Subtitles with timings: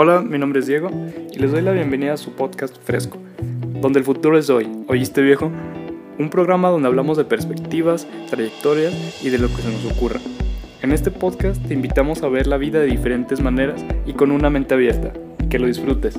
[0.00, 0.90] Hola, mi nombre es Diego
[1.32, 3.18] y les doy la bienvenida a su podcast Fresco,
[3.80, 4.68] donde el futuro es hoy.
[4.86, 5.50] ¿Oíste viejo?
[6.20, 10.20] Un programa donde hablamos de perspectivas, trayectorias y de lo que se nos ocurra.
[10.82, 14.50] En este podcast te invitamos a ver la vida de diferentes maneras y con una
[14.50, 15.12] mente abierta.
[15.50, 16.14] Que lo disfrutes.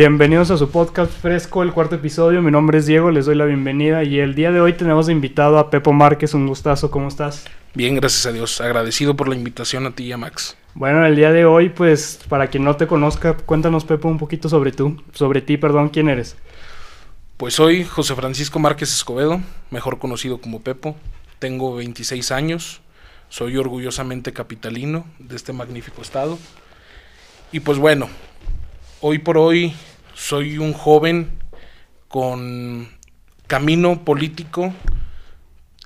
[0.00, 2.40] Bienvenidos a su podcast fresco, el cuarto episodio.
[2.40, 5.58] Mi nombre es Diego, les doy la bienvenida y el día de hoy tenemos invitado
[5.58, 6.32] a Pepo Márquez.
[6.32, 7.44] Un gustazo, ¿cómo estás?
[7.74, 8.62] Bien, gracias a Dios.
[8.62, 10.56] Agradecido por la invitación a ti y a Max.
[10.72, 14.48] Bueno, el día de hoy, pues, para quien no te conozca, cuéntanos, Pepo, un poquito
[14.48, 16.34] sobre tú, sobre ti, perdón, ¿quién eres?
[17.36, 20.96] Pues soy José Francisco Márquez Escobedo, mejor conocido como Pepo.
[21.38, 22.80] Tengo 26 años,
[23.28, 26.38] soy orgullosamente capitalino de este magnífico estado.
[27.52, 28.08] Y pues bueno,
[29.02, 29.72] Hoy por hoy
[30.20, 31.30] soy un joven
[32.08, 32.90] con
[33.46, 34.74] camino político.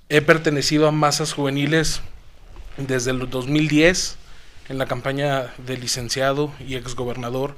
[0.08, 2.00] He pertenecido a masas juveniles
[2.76, 4.16] desde el 2010
[4.68, 7.54] en la campaña del licenciado y exgobernador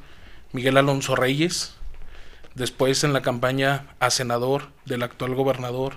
[0.52, 1.74] Miguel Alonso Reyes.
[2.54, 5.94] Después en la campaña a senador del actual gobernador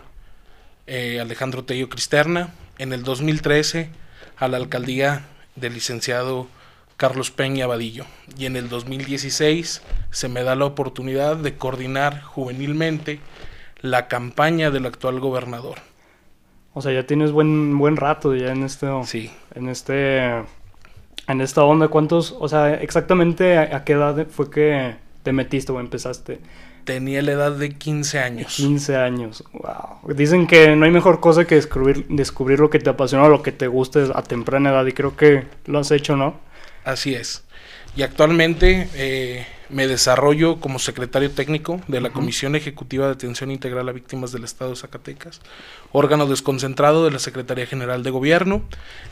[0.88, 2.54] eh, Alejandro Tello Cristerna.
[2.78, 3.89] En el 2013
[4.38, 5.26] a la alcaldía
[5.58, 6.48] del licenciado
[7.00, 8.03] Carlos Peña Vadillo.
[8.38, 13.22] Y en el 2016 se me da la oportunidad de coordinar juvenilmente
[13.80, 15.77] la campaña del actual gobernador.
[16.73, 19.31] O sea, ya tienes buen buen rato ya en este sí.
[19.55, 20.44] en este
[21.30, 21.88] en esta onda.
[21.88, 26.42] ¿Cuántos, o sea, exactamente a, qué edad fue que te metiste o empezaste?
[26.83, 28.55] Tenía la edad de 15 años.
[28.58, 30.14] 15 años, wow.
[30.14, 33.42] Dicen que no hay mejor cosa que descubrir, descubrir lo que te apasiona o lo
[33.42, 36.48] que te guste a temprana edad y creo que lo has hecho, ¿no?
[36.90, 37.44] Así es.
[37.95, 43.88] Y actualmente eh, me desarrollo como secretario técnico de la Comisión Ejecutiva de Atención Integral
[43.90, 45.42] a Víctimas del Estado de Zacatecas,
[45.92, 48.64] órgano desconcentrado de la Secretaría General de Gobierno,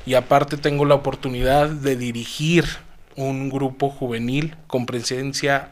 [0.07, 2.65] y aparte tengo la oportunidad de dirigir
[3.15, 5.69] un grupo juvenil con presencia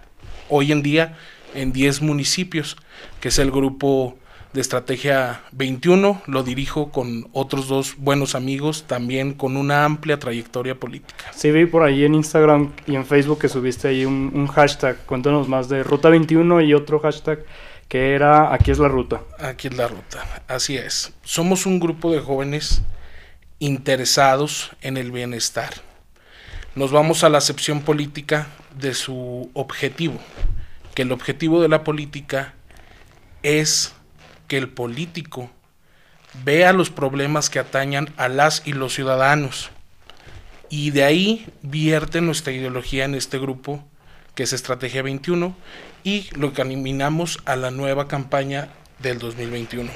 [0.49, 1.17] hoy en día
[1.55, 2.77] en 10 municipios,
[3.19, 4.15] que es el grupo
[4.55, 10.79] de Estrategia 21, lo dirijo con otros dos buenos amigos, también con una amplia trayectoria
[10.79, 11.25] política.
[11.35, 15.49] Sí, vi por ahí en Instagram y en Facebook que subiste ahí un, hashtag, cuéntanos
[15.49, 17.43] más de Ruta 21 y otro hashtag
[17.89, 19.21] que era Aquí es la ruta.
[19.39, 21.13] Aquí es la ruta, así es.
[21.23, 22.81] Somos un grupo de jóvenes
[23.59, 25.73] interesados en el bienestar.
[26.75, 28.47] Nos vamos a la acepción política
[28.79, 30.17] de su objetivo,
[30.93, 32.53] que el objetivo de la política
[33.43, 33.93] es
[34.47, 35.49] que el político
[36.43, 39.69] vea los problemas que atañan a las y los ciudadanos.
[40.69, 43.83] Y de ahí vierte nuestra ideología en este grupo,
[44.33, 45.55] que es Estrategia 21,
[46.03, 48.69] y lo que animamos a la nueva campaña
[48.99, 49.89] del 2021,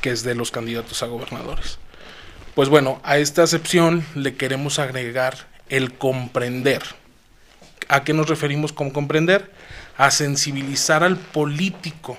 [0.00, 1.78] que es de los candidatos a gobernadores.
[2.54, 6.82] Pues bueno, a esta acepción le queremos agregar el comprender.
[7.88, 9.52] ¿A qué nos referimos con comprender?
[9.98, 12.18] A sensibilizar al político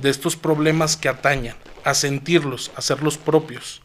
[0.00, 3.82] de estos problemas que atañan, a sentirlos, a hacerlos propios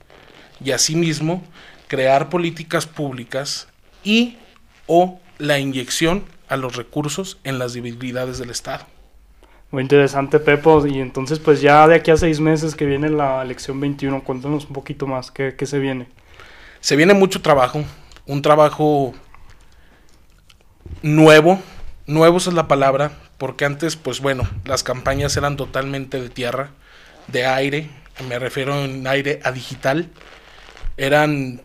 [0.63, 1.43] y asimismo
[1.87, 3.67] crear políticas públicas
[4.03, 4.37] y
[4.87, 8.85] o la inyección a los recursos en las debilidades del Estado.
[9.71, 10.85] Muy interesante, Pepo.
[10.85, 14.65] Y entonces, pues ya de aquí a seis meses que viene la elección 21, cuéntanos
[14.65, 16.07] un poquito más, ¿qué, qué se viene?
[16.79, 17.83] Se viene mucho trabajo,
[18.25, 19.13] un trabajo
[21.01, 21.59] nuevo,
[22.05, 26.69] nuevo es la palabra, porque antes, pues bueno, las campañas eran totalmente de tierra,
[27.27, 27.89] de aire,
[28.27, 30.09] me refiero en aire a digital,
[30.97, 31.61] eran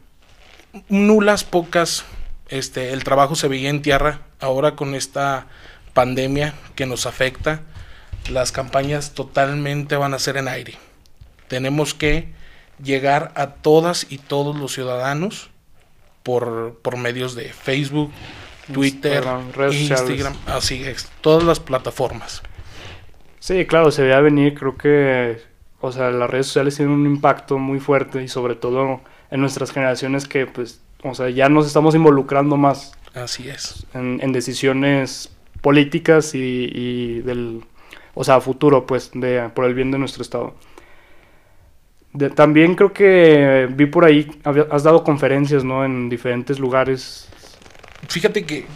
[0.89, 2.05] nulas, pocas,
[2.49, 5.47] este, el trabajo se veía en tierra, ahora con esta
[5.93, 7.63] pandemia que nos afecta,
[8.31, 10.75] las campañas totalmente van a ser en aire.
[11.49, 12.29] Tenemos que
[12.83, 15.51] llegar a todas y todos los ciudadanos
[16.23, 18.11] por, por medios de Facebook,
[18.73, 19.25] Twitter,
[19.73, 22.43] Instagram, así es, todas las plataformas.
[23.41, 25.41] Sí, claro, se veía venir, creo que,
[25.81, 29.01] o sea, las redes sociales tienen un impacto muy fuerte y sobre todo
[29.31, 32.93] en nuestras generaciones que, pues, o sea, ya nos estamos involucrando más.
[33.15, 33.87] Así es.
[33.95, 37.65] En, decisiones políticas y, del,
[38.13, 40.55] o sea, futuro, pues, de, por el bien de nuestro estado.
[42.35, 44.31] también creo que vi por ahí,
[44.71, 45.83] has dado conferencias, ¿no?
[45.83, 47.30] En diferentes lugares
[48.09, 48.67] Fíjate que,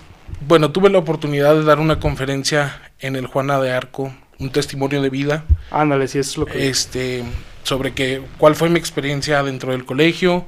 [0.46, 5.02] bueno, tuve la oportunidad de dar una conferencia en el Juana de Arco, un testimonio
[5.02, 5.44] de vida.
[5.70, 6.68] Ándale, si es lo que...
[6.68, 7.24] Este,
[7.64, 10.44] sobre que, cuál fue mi experiencia dentro del colegio,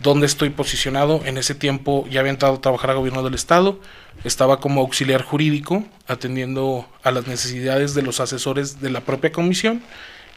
[0.00, 1.22] dónde estoy posicionado.
[1.24, 3.80] En ese tiempo ya había entrado a trabajar a gobierno del estado,
[4.24, 9.82] estaba como auxiliar jurídico atendiendo a las necesidades de los asesores de la propia comisión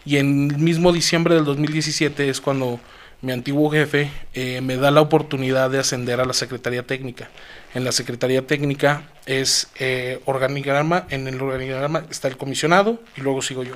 [0.05, 2.79] y en el mismo diciembre del 2017 es cuando
[3.23, 7.29] mi antiguo jefe eh, me da la oportunidad de ascender a la Secretaría Técnica.
[7.73, 13.41] En la Secretaría Técnica es eh, organigrama, en el organigrama está el comisionado y luego
[13.41, 13.75] sigo yo.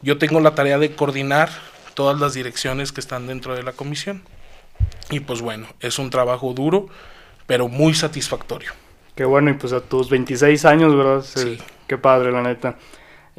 [0.00, 1.50] Yo tengo la tarea de coordinar
[1.92, 4.22] todas las direcciones que están dentro de la comisión.
[5.10, 6.88] Y pues bueno, es un trabajo duro,
[7.46, 8.72] pero muy satisfactorio.
[9.14, 11.22] Qué bueno, y pues a tus 26 años, ¿verdad?
[11.22, 11.58] Sí.
[11.86, 12.78] Qué padre, la neta.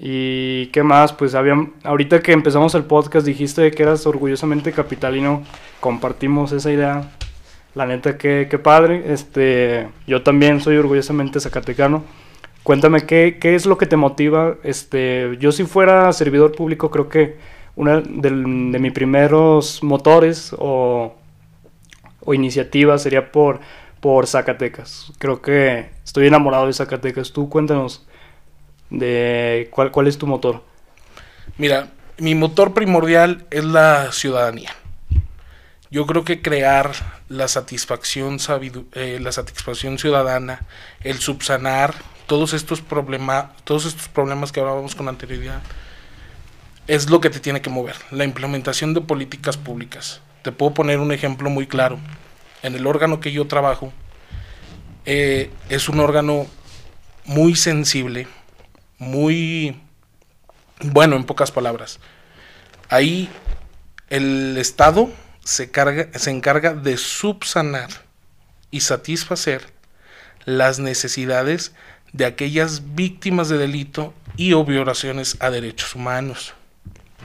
[0.01, 1.11] ¿Y qué más?
[1.11, 5.43] Pues habían, ahorita que empezamos el podcast dijiste que eras orgullosamente capitalino,
[5.81, 7.11] compartimos esa idea.
[7.75, 9.11] La neta, qué, qué padre.
[9.11, 12.03] Este, yo también soy orgullosamente zacatecano.
[12.63, 14.55] Cuéntame qué, qué es lo que te motiva.
[14.63, 17.37] Este, yo si fuera servidor público creo que
[17.75, 21.13] una de, de mis primeros motores o,
[22.23, 23.59] o iniciativas sería por,
[23.99, 25.11] por Zacatecas.
[25.19, 27.33] Creo que estoy enamorado de Zacatecas.
[27.33, 28.07] Tú cuéntanos
[28.89, 30.63] de cuál, cuál es tu motor.
[31.57, 34.75] Mira, mi motor primordial es la ciudadanía.
[35.91, 36.91] Yo creo que crear
[37.29, 38.37] la satisfacción,
[38.93, 40.65] eh, la satisfacción ciudadana,
[41.01, 41.95] el subsanar
[42.27, 45.61] todos estos, problema, todos estos problemas que hablábamos con anterioridad,
[46.85, 47.95] es lo que te tiene que mover.
[48.11, 50.21] La implementación de políticas públicas.
[50.43, 51.97] Te puedo poner un ejemplo muy claro.
[52.61, 53.91] En el órgano que yo trabajo,
[55.05, 56.45] eh, es un órgano
[57.25, 58.27] muy sensible,
[58.99, 59.81] muy
[60.81, 61.99] bueno en pocas palabras.
[62.89, 63.29] Ahí
[64.09, 65.09] el Estado
[65.43, 67.89] se, carga, se encarga de subsanar
[68.71, 69.73] y satisfacer
[70.45, 71.73] las necesidades
[72.11, 76.53] de aquellas víctimas de delito y o violaciones a derechos humanos.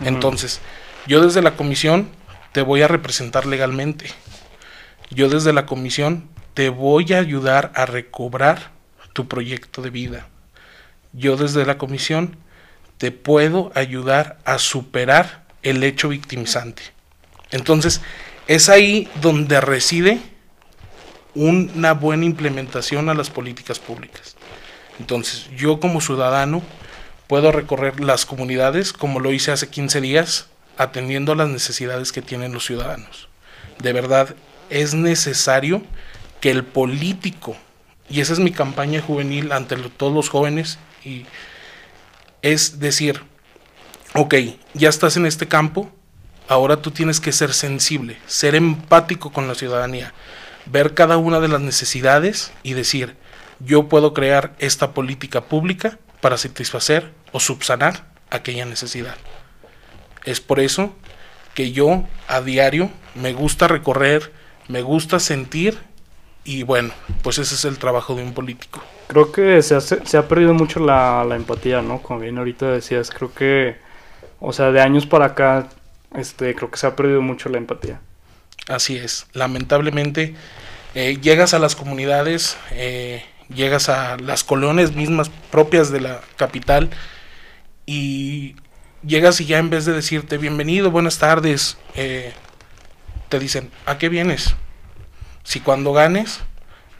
[0.02, 0.60] Entonces,
[1.06, 2.08] yo desde la comisión
[2.52, 4.06] te voy a representar legalmente.
[5.10, 8.72] Yo desde la comisión te voy a ayudar a recobrar
[9.12, 10.28] tu proyecto de vida
[11.14, 12.36] yo desde la comisión
[12.98, 16.82] te puedo ayudar a superar el hecho victimizante.
[17.50, 18.00] Entonces,
[18.46, 20.20] es ahí donde reside
[21.34, 24.36] una buena implementación a las políticas públicas.
[25.00, 26.62] Entonces, yo como ciudadano
[27.26, 30.46] puedo recorrer las comunidades como lo hice hace 15 días,
[30.76, 33.28] atendiendo a las necesidades que tienen los ciudadanos.
[33.78, 34.34] De verdad,
[34.70, 35.82] es necesario
[36.40, 37.56] que el político,
[38.08, 41.26] y esa es mi campaña juvenil ante todos los jóvenes y
[42.42, 43.22] es decir,
[44.14, 44.34] ok,
[44.74, 45.90] ya estás en este campo,
[46.48, 50.12] ahora tú tienes que ser sensible, ser empático con la ciudadanía,
[50.66, 53.16] ver cada una de las necesidades y decir,
[53.60, 59.16] yo puedo crear esta política pública para satisfacer o subsanar aquella necesidad.
[60.24, 60.94] Es por eso
[61.54, 64.32] que yo a diario me gusta recorrer,
[64.68, 65.78] me gusta sentir
[66.44, 66.92] y bueno,
[67.22, 68.82] pues ese es el trabajo de un político.
[69.14, 72.02] Creo que se, se ha perdido mucho la, la, empatía, ¿no?
[72.02, 73.76] Como bien ahorita decías, creo que,
[74.40, 75.68] o sea, de años para acá,
[76.16, 78.00] este, creo que se ha perdido mucho la empatía.
[78.66, 80.34] Así es, lamentablemente
[80.96, 83.22] eh, llegas a las comunidades, eh,
[83.54, 86.90] llegas a las colonias mismas propias de la capital
[87.86, 88.56] y
[89.06, 92.32] llegas y ya en vez de decirte bienvenido, buenas tardes, eh,
[93.28, 94.56] te dicen, ¿a qué vienes?
[95.44, 96.40] si cuando ganes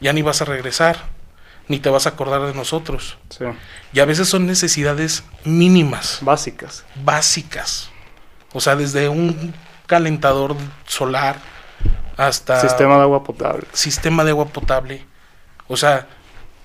[0.01, 1.14] ya ni vas a regresar,
[1.69, 3.19] ni te vas a acordar de nosotros.
[3.93, 6.19] Y a veces son necesidades mínimas.
[6.21, 6.85] Básicas.
[7.03, 7.91] Básicas.
[8.53, 9.55] O sea, desde un
[9.87, 11.37] calentador solar
[12.17, 12.61] hasta...
[12.61, 13.67] Sistema de agua potable.
[13.73, 15.05] Sistema de agua potable.
[15.69, 16.07] O sea,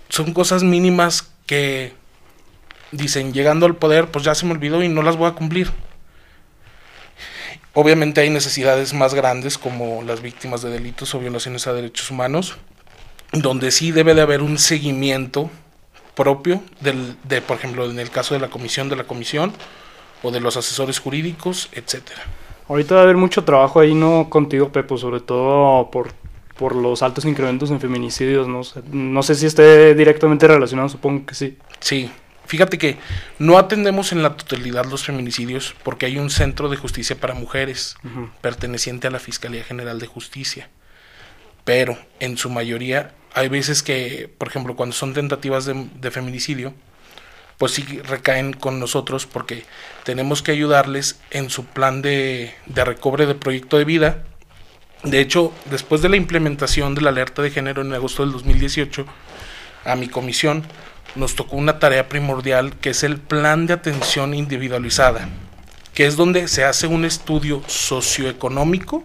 [0.10, 1.94] son cosas mínimas que
[2.92, 5.72] dicen, llegando al poder, pues ya se me olvidó y no las voy a cumplir.
[7.74, 12.58] Obviamente hay necesidades más grandes como las víctimas de delitos o violaciones a derechos humanos,
[13.32, 15.50] donde sí debe de haber un seguimiento
[16.16, 19.54] propio del, de, por ejemplo, en el caso de la comisión de la comisión
[20.22, 22.22] o de los asesores jurídicos, etcétera.
[22.68, 24.30] Ahorita va a haber mucho trabajo ahí, ¿no?
[24.30, 26.12] Contigo, Pepo, sobre todo por,
[26.58, 28.62] por los altos incrementos en feminicidios, ¿no?
[28.92, 31.58] no sé si esté directamente relacionado, supongo que sí.
[31.80, 32.12] Sí,
[32.50, 32.98] Fíjate que
[33.38, 37.96] no atendemos en la totalidad los feminicidios porque hay un centro de justicia para mujeres
[38.42, 40.68] perteneciente a la Fiscalía General de Justicia.
[41.64, 46.74] Pero en su mayoría hay veces que, por ejemplo, cuando son tentativas de, feminicidio,
[47.58, 49.64] pues sí recaen con nosotros porque
[50.04, 54.26] tenemos que ayudarles en su plan de, de de proyecto de vida.
[55.04, 59.06] De hecho, después de la implementación de la alerta de género en agosto del 2018,
[59.86, 60.64] a mi comisión
[61.16, 65.30] nos tocó una tarea primordial que es el plan de atención individualizada.
[65.94, 69.04] que es donde se hace un estudio socioeconómico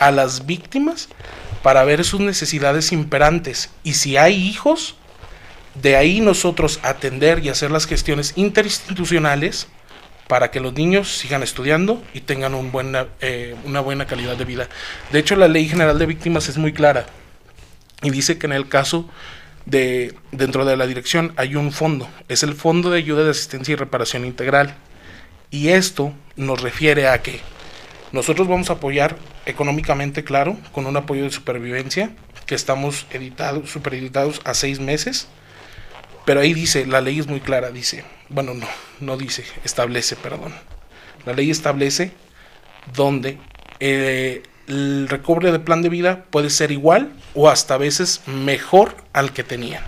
[0.00, 1.08] a las víctimas
[1.62, 4.96] para ver sus necesidades imperantes y si hay hijos,
[5.74, 9.68] de ahí nosotros atender y hacer las gestiones interinstitucionales
[10.26, 12.54] para que los niños sigan estudiando y tengan
[13.20, 14.68] eh, una buena calidad de vida.
[15.10, 17.06] De hecho, la Ley General de Víctimas es muy clara
[18.02, 19.08] y dice que en el caso
[19.66, 23.72] de dentro de la dirección hay un fondo, es el Fondo de Ayuda de Asistencia
[23.72, 24.76] y Reparación Integral.
[25.50, 27.40] Y esto nos refiere a que
[28.12, 32.10] nosotros vamos a apoyar económicamente, claro, con un apoyo de supervivencia,
[32.46, 35.28] que estamos editados, supereditados a seis meses.
[36.24, 38.66] Pero ahí dice, la ley es muy clara, dice, bueno, no,
[39.00, 40.52] no dice, establece, perdón.
[41.24, 42.12] La ley establece
[42.94, 43.38] donde
[43.78, 48.96] eh, el recobre de plan de vida puede ser igual o hasta a veces mejor
[49.12, 49.82] al que tenían.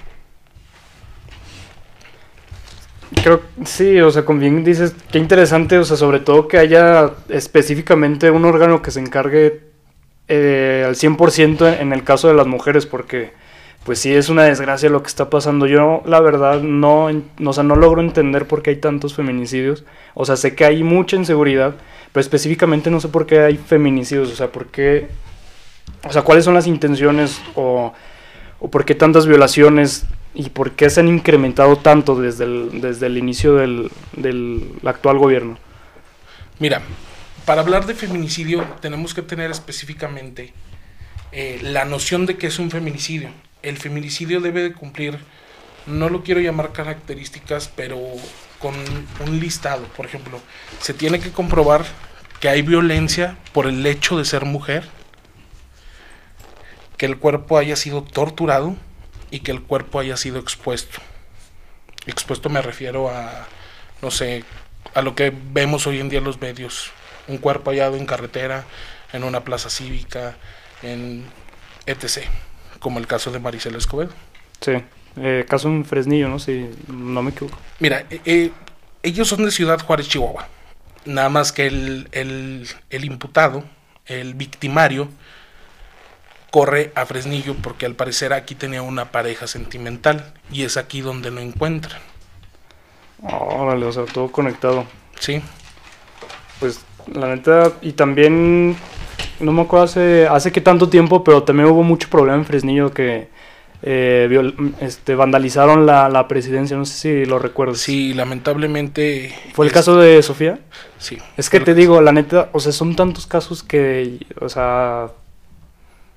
[3.23, 7.11] Creo, sí, o sea, como bien dices, qué interesante, o sea, sobre todo que haya
[7.29, 9.73] específicamente un órgano que se encargue
[10.29, 13.33] eh, al 100% en, el caso de las mujeres, porque
[13.85, 15.67] pues sí es una desgracia lo que está pasando.
[15.67, 17.11] Yo la verdad no,
[17.45, 19.85] o sea, no logro entender por qué hay tantos feminicidios.
[20.15, 21.75] O sea, sé que hay mucha inseguridad,
[22.13, 25.09] pero específicamente no sé por qué hay feminicidios, o sea, por qué,
[26.05, 27.93] o sea, cuáles son las intenciones o,
[28.61, 33.07] o por qué tantas violaciones y por qué se han incrementado tanto desde el, desde
[33.07, 35.59] el inicio del, del actual gobierno.
[36.59, 36.83] Mira,
[37.45, 40.53] para hablar de feminicidio tenemos que tener específicamente
[41.33, 43.31] eh, la noción de que es un feminicidio.
[43.63, 45.19] El feminicidio debe de cumplir,
[45.87, 47.99] no lo quiero llamar características, pero
[48.59, 48.75] con
[49.27, 49.85] un listado.
[49.97, 50.41] Por ejemplo,
[50.81, 51.85] se tiene que comprobar
[52.41, 54.89] que hay violencia por el hecho de ser mujer,
[56.97, 58.77] que el cuerpo haya sido torturado
[59.33, 61.01] y que el cuerpo haya sido expuesto.
[62.07, 63.49] Expuesto me refiero a,
[64.03, 64.45] no sé,
[64.95, 66.93] a lo que vemos hoy en día en los medios.
[67.27, 68.65] Un cuerpo hallado en carretera,
[69.13, 70.37] en una plaza cívica,
[70.83, 71.25] en
[71.87, 72.27] etc.
[72.79, 74.13] Como el caso de Maricela Escobedo.
[74.61, 74.73] Sí.
[75.17, 76.39] Eh, caso en Fresnillo, ¿no?
[76.39, 77.59] Si no me equivoco.
[77.81, 78.51] Mira, eh, eh,
[79.03, 80.47] ellos son de Ciudad Juárez, Chihuahua.
[81.07, 83.65] Nada más que el, el, el, imputado,
[84.07, 85.09] el victimario,
[86.53, 91.31] corre a Fresnillo porque al parecer aquí tenía una pareja sentimental y es aquí donde
[91.31, 92.01] lo encuentran.
[93.23, 94.85] Órale, o sea, todo conectado.
[95.19, 95.41] Sí.
[96.61, 98.77] Pues la neta, y también,
[99.41, 102.93] no me acuerdo hace, hace qué tanto tiempo, pero también hubo mucho problema en Fresnillo
[102.93, 103.29] que
[103.83, 107.77] eh, este, vandalizaron la, la, presidencia, no sé si lo recuerdo.
[107.77, 109.35] Sí, lamentablemente.
[109.55, 110.61] ¿Fue el caso de Sofía?
[110.99, 111.17] Sí.
[111.39, 115.09] Es que te digo, la neta, o sea, son tantos casos que, o sea,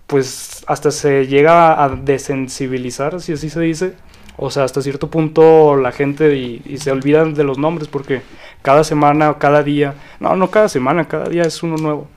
[0.07, 3.93] pues hasta se llega a desensibilizar, si así se dice.
[4.37, 8.21] O sea, hasta cierto punto la gente y, se olvidan de los nombres porque
[8.61, 12.07] cada semana o cada día, no, no cada semana, cada día es uno nuevo.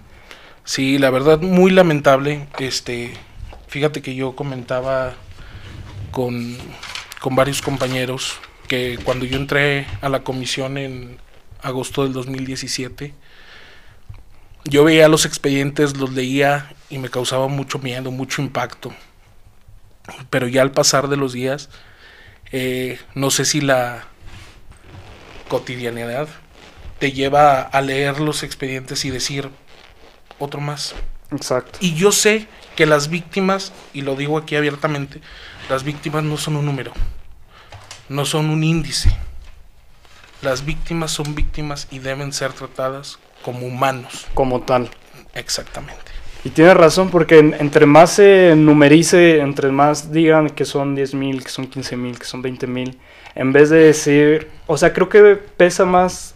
[0.64, 2.48] Sí, la verdad, muy lamentable.
[2.58, 3.12] Este,
[3.68, 5.14] fíjate que yo comentaba
[6.10, 6.56] con,
[7.20, 11.18] con varios compañeros que cuando yo entré a la comisión en
[11.62, 13.14] agosto del 2017,
[14.64, 18.92] yo veía los expedientes, los leía y me causaba mucho miedo, mucho impacto.
[20.30, 21.68] Pero ya al pasar de los días,
[22.52, 24.04] eh, no sé si la
[25.48, 26.28] cotidianidad
[26.98, 29.50] te lleva a leer los expedientes y decir
[30.38, 30.94] otro más.
[31.30, 31.78] Exacto.
[31.80, 35.20] Y yo sé que las víctimas, y lo digo aquí abiertamente,
[35.68, 36.92] las víctimas no son un número,
[38.08, 39.14] no son un índice.
[40.40, 44.26] Las víctimas son víctimas y deben ser tratadas como humanos.
[44.34, 44.88] Como tal.
[45.34, 46.17] Exactamente.
[46.44, 51.42] Y tiene razón porque entre más se numerice, entre más digan que son 10 mil,
[51.42, 52.98] que son 15 mil, que son 20 mil,
[53.34, 56.34] en vez de decir, o sea, creo que pesa más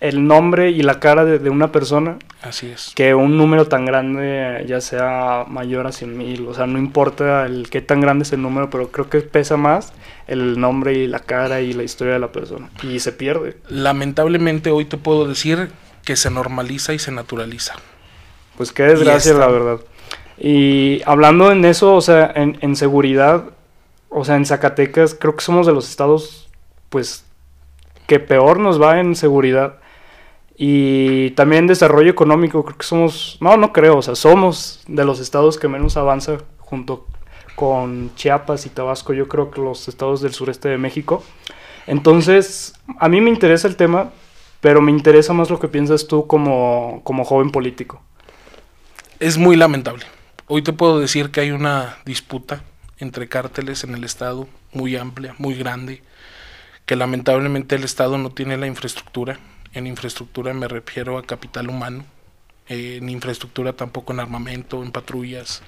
[0.00, 2.18] el nombre y la cara de, de, una persona.
[2.42, 2.92] Así es.
[2.94, 6.46] Que un número tan grande, ya sea mayor a 100 mil.
[6.46, 9.56] O sea, no importa el qué tan grande es el número, pero creo que pesa
[9.56, 9.92] más
[10.28, 12.70] el nombre y la cara y la historia de la persona.
[12.82, 13.56] Y se pierde.
[13.68, 15.70] Lamentablemente hoy te puedo decir
[16.04, 17.74] que se normaliza y se naturaliza.
[18.58, 19.78] Pues qué desgracia, la verdad.
[20.36, 23.44] Y hablando en eso, o sea, en, en seguridad,
[24.08, 26.48] o sea, en Zacatecas, creo que somos de los estados,
[26.88, 27.24] pues,
[28.08, 29.76] que peor nos va en seguridad.
[30.56, 35.20] Y también desarrollo económico, creo que somos, no, no creo, o sea, somos de los
[35.20, 37.06] estados que menos avanza junto
[37.54, 41.22] con Chiapas y Tabasco, yo creo que los estados del sureste de México.
[41.86, 44.10] Entonces, a mí me interesa el tema,
[44.60, 48.02] pero me interesa más lo que piensas tú como, como joven político.
[49.20, 50.04] Es muy lamentable.
[50.46, 52.62] Hoy te puedo decir que hay una disputa
[52.98, 56.04] entre cárteles en el estado muy amplia, muy grande,
[56.86, 59.40] que lamentablemente el estado no tiene la infraestructura
[59.74, 62.04] En infraestructura me refiero a capital humano.
[62.68, 65.62] en infraestructura tampoco en armamento, en patrullas.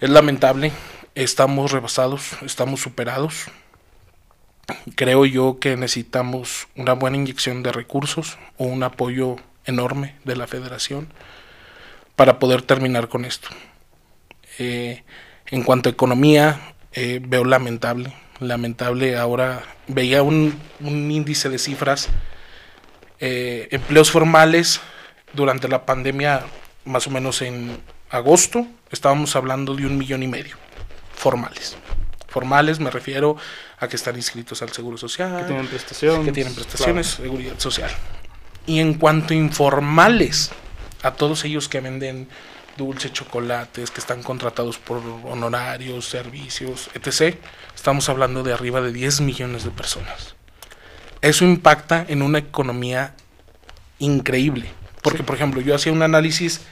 [0.00, 0.72] Es lamentable.
[1.14, 3.48] Estamos rebasados, estamos superados.
[4.94, 9.36] Creo yo que necesitamos una buena inyección de recursos o un apoyo
[9.66, 11.08] enorme de la federación
[12.16, 13.48] para poder terminar con esto.
[14.58, 15.02] Eh,
[15.46, 19.16] en cuanto a economía, eh, veo lamentable, lamentable.
[19.16, 22.08] Ahora veía un, índice de cifras,
[23.20, 24.80] eh, empleos formales
[25.32, 26.42] durante la pandemia,
[26.84, 27.78] más o menos en
[28.10, 30.56] agosto, estábamos hablando de un millón y medio,
[31.14, 31.76] formales.
[32.28, 33.36] Formales me refiero
[33.78, 37.90] a que están inscritos al Seguro Social, que tienen prestaciones, que tienen prestaciones, seguridad social.
[38.66, 40.50] Y en cuanto a informales,
[41.02, 42.28] a todos ellos que venden
[42.76, 47.36] dulces, chocolates, que están contratados por honorarios, servicios, etc.,
[47.74, 50.34] estamos hablando de arriba de 10 millones de personas.
[51.20, 53.14] Eso impacta en una economía
[53.98, 54.68] increíble.
[55.02, 56.62] Porque, por ejemplo, yo hacía un análisis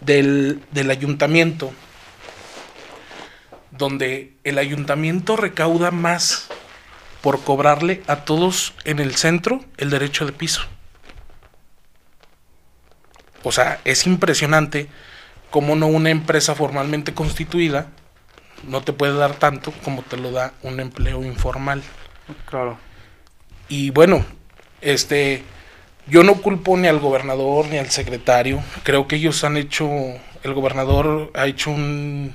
[0.00, 1.72] del, del ayuntamiento,
[3.70, 6.48] donde el ayuntamiento recauda más
[7.20, 10.62] por cobrarle a todos en el centro el derecho de piso.
[13.42, 14.88] O sea, es impresionante
[15.50, 17.88] cómo no una empresa formalmente constituida
[18.64, 21.82] no te puede dar tanto como te lo da un empleo informal.
[22.46, 22.78] Claro.
[23.68, 24.24] Y bueno,
[24.80, 25.42] este
[26.06, 28.62] yo no culpo ni al gobernador ni al secretario.
[28.82, 29.88] Creo que ellos han hecho,
[30.42, 32.34] el gobernador ha hecho un,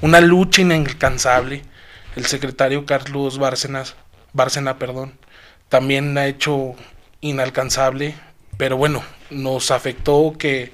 [0.00, 1.62] una lucha inalcanzable.
[2.16, 3.94] El secretario Carlos Bárcenas,
[4.32, 5.12] Bárcena, perdón,
[5.68, 6.74] también ha hecho
[7.20, 8.14] inalcanzable.
[8.56, 10.72] Pero bueno, nos afectó que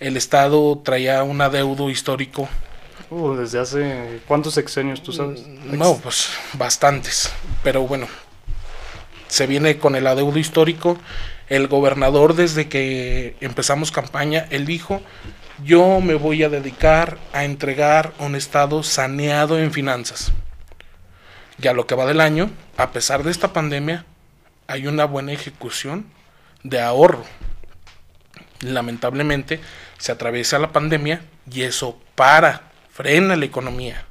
[0.00, 2.48] el Estado traía un adeudo histórico.
[3.10, 5.46] Uh, desde hace cuántos sexenios, tú sabes.
[5.46, 7.30] Mm, no, pues bastantes.
[7.62, 8.08] Pero bueno,
[9.28, 10.98] se viene con el adeudo histórico.
[11.48, 15.00] El gobernador, desde que empezamos campaña, él dijo:
[15.64, 20.32] Yo me voy a dedicar a entregar un Estado saneado en finanzas.
[21.58, 24.04] Ya lo que va del año, a pesar de esta pandemia,
[24.66, 26.06] hay una buena ejecución
[26.64, 27.24] de ahorro
[28.60, 29.60] lamentablemente
[29.98, 34.04] se atraviesa la pandemia y eso para, frena la economía.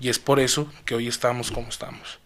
[0.00, 2.18] Y es por eso que hoy estamos como estamos.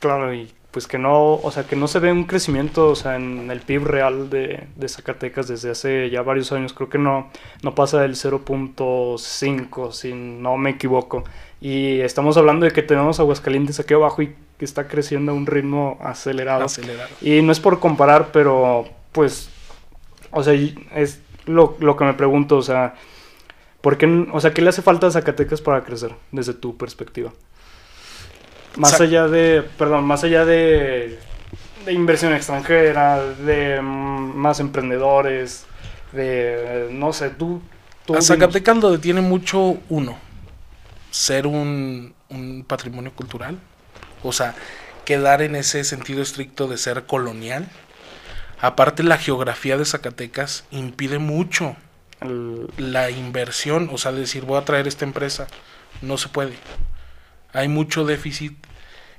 [0.00, 3.14] Claro, y pues que no, o sea, que no se ve un crecimiento, o sea,
[3.14, 7.30] en el PIB real de, Zacatecas desde hace ya varios años, creo que no,
[7.62, 11.22] no pasa del 0.5, si no me equivoco.
[11.60, 15.46] Y estamos hablando de que tenemos Aguascalientes aquí abajo y que está creciendo a un
[15.46, 16.64] ritmo acelerado.
[16.64, 17.10] acelerado.
[17.22, 19.48] Y no es por comparar, pero pues
[20.34, 20.54] o sea,
[20.94, 22.94] es lo, que me pregunto, o sea,
[23.80, 27.32] ¿por qué, o sea, ¿qué le hace falta a Zacatecas para crecer desde tu perspectiva?
[28.76, 31.18] Más allá de, perdón, más allá de,
[31.84, 35.66] de inversión extranjera, de mm, más emprendedores,
[36.12, 37.62] de, no sé, tú...
[38.16, 40.16] a Zacatecas lo detiene mucho uno,
[41.10, 43.58] ser un, un patrimonio cultural,
[44.24, 44.54] o sea,
[45.04, 47.68] quedar en ese sentido estricto de ser colonial
[48.60, 51.76] Aparte la geografía de Zacatecas impide mucho
[52.78, 55.46] la inversión, o sea, decir voy a traer esta empresa,
[56.00, 56.54] no se puede.
[57.52, 58.54] Hay mucho déficit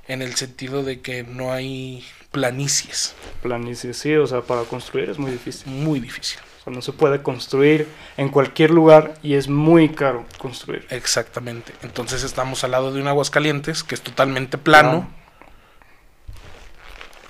[0.08, 3.14] en el sentido de que no hay planicies.
[3.42, 5.72] Planicies, sí, o sea, para construir es muy difícil.
[5.72, 6.38] Muy difícil.
[6.60, 10.86] O sea, no se puede construir en cualquier lugar y es muy caro construir.
[10.90, 11.72] Exactamente.
[11.82, 15.08] Entonces estamos al lado de un Aguascalientes que es totalmente plano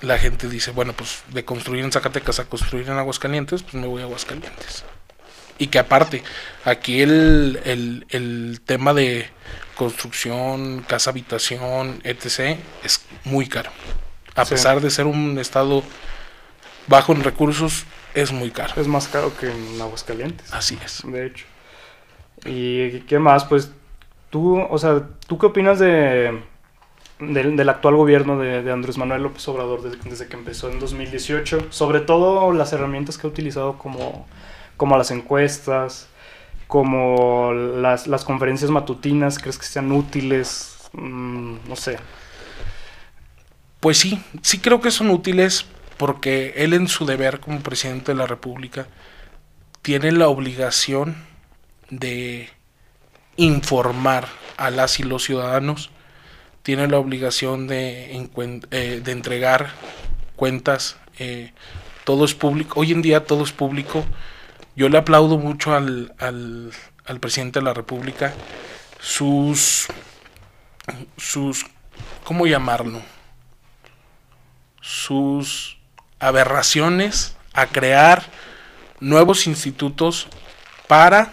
[0.01, 3.87] la gente dice, bueno, pues de construir en Zacatecas a construir en Aguascalientes, pues me
[3.87, 4.83] voy a Aguascalientes.
[5.59, 6.23] Y que aparte,
[6.65, 7.59] aquí el,
[8.09, 9.29] el, tema de
[9.75, 13.71] construcción, casa habitación, etc., es muy caro.
[14.35, 15.83] A pesar de ser un estado
[16.87, 18.79] bajo en recursos, es muy caro.
[18.79, 20.53] Es más caro que en Aguascalientes.
[20.53, 21.01] Así es.
[21.05, 21.45] De hecho.
[22.45, 23.45] ¿Y qué más?
[23.45, 23.71] Pues
[24.29, 26.39] tú, o sea, ¿tú qué opinas de
[27.19, 32.51] del, actual gobierno de, Andrés Manuel López Obrador desde, que empezó en 2018, sobre todo
[32.53, 34.27] las herramientas que ha utilizado como,
[34.77, 36.07] como las encuestas,
[36.67, 40.89] como las, las conferencias matutinas, ¿crees que sean útiles?
[40.93, 41.97] Mm, no sé.
[43.79, 45.65] Pues sí, sí creo que son útiles
[45.97, 48.87] porque él en su deber como presidente de la República
[49.81, 51.15] tiene la obligación
[51.89, 52.49] de
[53.37, 54.27] informar
[54.57, 55.91] a las y los ciudadanos
[56.67, 58.11] tiene la obligación de,
[58.71, 59.69] eh, entregar
[60.35, 60.97] cuentas.
[61.17, 61.53] Eh,
[62.03, 62.81] todo es público.
[62.81, 64.03] Hoy en día todo es público.
[64.75, 66.73] Yo le aplaudo mucho al, al,
[67.05, 68.33] al presidente de la República
[68.99, 69.87] sus,
[71.15, 71.65] sus,
[72.25, 73.01] ¿cómo llamarlo?
[74.81, 75.77] Sus
[76.19, 78.23] aberraciones, a crear
[78.99, 80.27] nuevos institutos
[80.89, 81.31] para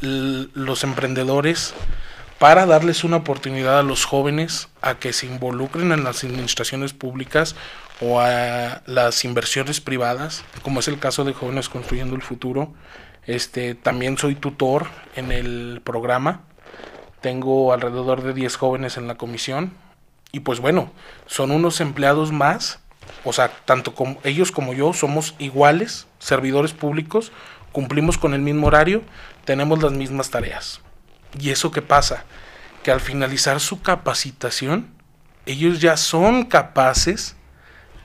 [0.00, 1.74] los emprendedores,
[2.40, 7.54] para darles una oportunidad a los jóvenes a que se involucren en las administraciones públicas
[8.00, 12.72] o a las inversiones privadas, como es el caso de Jóvenes Construyendo el Futuro.
[13.26, 16.40] Este, también soy tutor en el programa.
[17.20, 19.74] Tengo alrededor de 10 jóvenes en la comisión.
[20.32, 20.90] Y pues bueno,
[21.26, 22.78] son unos empleados más.
[23.22, 23.92] O sea, tanto
[24.24, 27.32] ellos como yo somos iguales, servidores públicos,
[27.70, 29.02] cumplimos con el mismo horario,
[29.44, 30.80] tenemos las mismas tareas.
[31.38, 32.24] ¿Y eso qué pasa?
[32.82, 34.88] Que al finalizar su capacitación,
[35.46, 37.36] ellos ya son capaces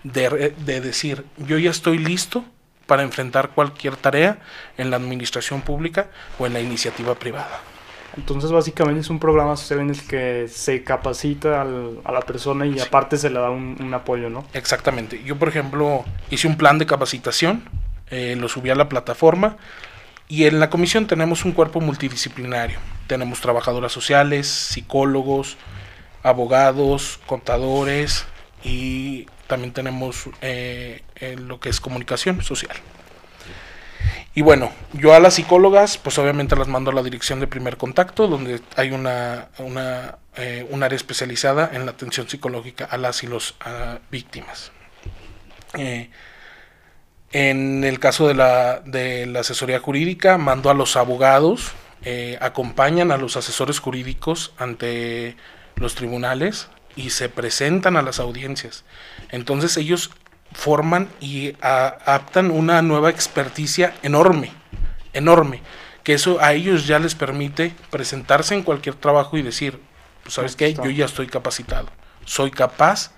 [0.04, 2.46] de, de decir, yo ya estoy listo
[2.86, 4.40] para enfrentar cualquier tarea
[4.78, 6.08] en la administración pública
[6.38, 7.62] o en la iniciativa privada.
[8.18, 12.80] Entonces básicamente es un programa social en el que se capacita a la persona y
[12.80, 14.46] aparte se le da un, apoyo, ¿no?
[14.54, 15.22] Exactamente.
[15.24, 17.64] Yo, por ejemplo, hice un plan de capacitación,
[18.10, 19.58] eh, lo subí a la plataforma
[20.28, 22.80] y en la comisión tenemos un cuerpo multidisciplinario.
[23.08, 25.58] Tenemos trabajadoras sociales, psicólogos,
[26.24, 28.26] abogados, contadores
[28.64, 31.04] y también tenemos eh,
[31.38, 32.76] lo que es comunicación social.
[34.34, 37.78] Y bueno, yo a las psicólogas, pues obviamente las mando a la dirección de primer
[37.78, 43.24] contacto, donde hay una, una eh, un área especializada en la atención psicológica a las
[43.24, 43.56] y los
[44.12, 44.74] víctimas.
[45.78, 46.10] Eh,
[47.32, 51.72] en el caso de la, de la asesoría jurídica, mando a los abogados,
[52.40, 55.36] acompañan a los asesores jurídicos ante
[55.76, 58.86] los tribunales y se presentan a las audiencias.
[59.32, 60.12] Entonces ellos
[60.54, 64.52] forman y adaptan una nueva experticia enorme,
[65.14, 65.62] enorme,
[66.04, 69.80] que eso a ellos ya les permite presentarse en cualquier trabajo y decir,
[70.24, 71.88] pues sabes qué, yo ya estoy capacitado,
[72.24, 73.12] soy capaz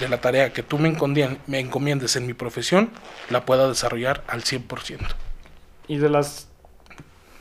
[0.00, 2.90] de la tarea que tú me, encomiendes en mi profesión,
[3.28, 4.98] la pueda desarrollar al 100%.
[5.88, 6.50] Y de las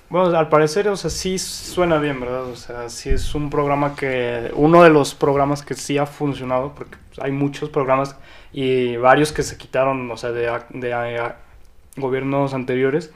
[0.10, 2.46] bueno, al parecer, o sea, sí suena bien, ¿verdad?
[2.46, 6.74] O sea, sí es un programa que, uno de los programas que sí ha funcionado,
[6.74, 8.16] porque hay muchos programas
[8.52, 11.32] y varios que se quitaron, o sea, de, de,
[11.96, 13.12] gobiernos anteriores.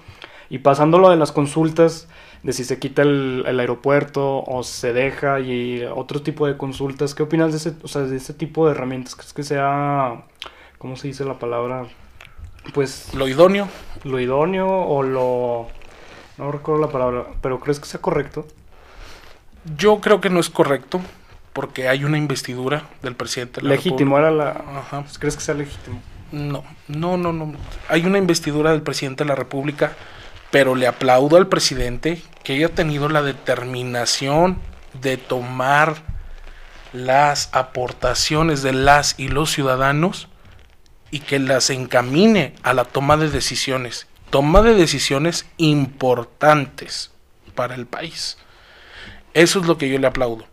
[0.53, 2.07] Y pasándolo de las consultas,
[2.43, 7.15] de si se quita el, el, aeropuerto o se deja y otro tipo de consultas,
[7.15, 9.15] ¿qué opinas de ese, o sea, de ese tipo de herramientas?
[9.15, 10.25] ¿Crees que sea,
[10.77, 11.87] ¿cómo se dice la palabra?
[12.71, 13.15] Pues...
[13.15, 13.67] Lo idóneo.
[14.03, 15.69] Lo idóneo o lo
[16.37, 18.45] no recuerdo la palabra, pero ¿crees que sea correcto?
[19.75, 21.01] Yo creo que no es correcto
[21.51, 24.49] porque hay una investidura del presidente de la Legítimo, era la...
[24.51, 25.03] Ajá.
[25.17, 25.99] ¿Crees que sea legítimo?
[26.31, 27.53] No, no, no, no.
[27.89, 29.93] Hay una investidura del presidente de la República,
[30.53, 34.59] pero le aplaudo al presidente que haya tenido la determinación
[35.01, 35.95] de tomar
[36.93, 40.27] las aportaciones de las y los ciudadanos
[41.09, 47.09] y que las encamine a la toma de decisiones toma de decisiones importantes
[47.55, 48.37] para el país.
[49.33, 50.45] Eso es lo que yo le aplaudo.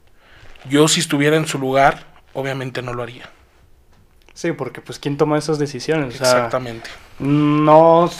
[0.66, 3.28] Yo si estuviera en su lugar, obviamente no lo haría.
[4.32, 6.14] Sí, porque pues quién toma esas decisiones.
[6.14, 6.88] Exactamente.
[7.18, 8.10] no,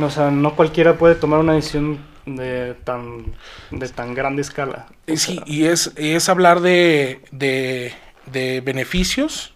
[0.00, 3.34] o sea, no cualquiera puede tomar una decisión de tan,
[3.70, 4.86] de tan grande escala.
[5.16, 7.92] Sí, y es, es hablar de, de,
[8.26, 9.54] de beneficios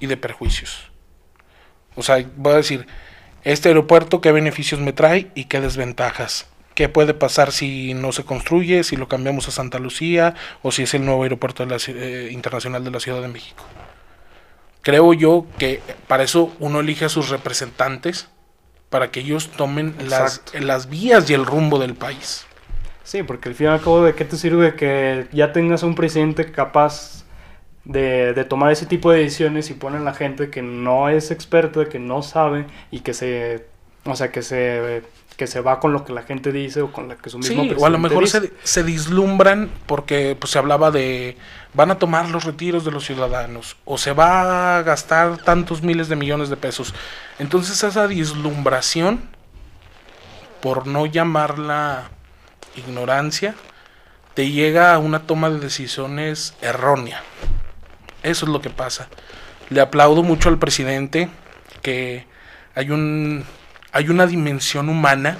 [0.00, 0.90] y de perjuicios.
[1.94, 2.86] O sea, voy a decir,
[3.44, 6.48] este aeropuerto, ¿qué beneficios me trae y qué desventajas?
[6.74, 10.84] ¿Qué puede pasar si no se construye, si lo cambiamos a Santa Lucía o si
[10.84, 13.64] es el nuevo aeropuerto eh, internacional de la Ciudad de México?
[14.82, 18.28] Creo yo que para eso uno elige a sus representantes
[18.90, 22.46] para que ellos tomen las, las vías y el rumbo del país.
[23.04, 25.94] Sí, porque al fin y al cabo, ¿de qué te sirve que ya tengas un
[25.94, 27.24] presidente capaz
[27.84, 31.88] de, de, tomar ese tipo de decisiones y ponen la gente que no es experta,
[31.88, 33.66] que no sabe y que se,
[34.04, 35.02] o sea, que se,
[35.38, 37.62] que se va con lo que la gente dice o con lo que su mismo
[37.62, 41.36] sí, o a lo mejor se, se, dislumbran porque pues, se hablaba de
[41.74, 46.08] van a tomar los retiros de los ciudadanos o se va a gastar tantos miles
[46.08, 46.92] de millones de pesos.
[47.38, 49.20] Entonces esa dislumbración,
[50.60, 52.10] por no llamarla
[52.74, 53.54] ignorancia,
[54.34, 57.22] te llega a una toma de decisiones errónea.
[58.24, 59.08] Eso es lo que pasa.
[59.70, 61.28] Le aplaudo mucho al presidente
[61.80, 62.26] que
[62.74, 63.44] hay un
[63.92, 65.38] hay una dimensión humana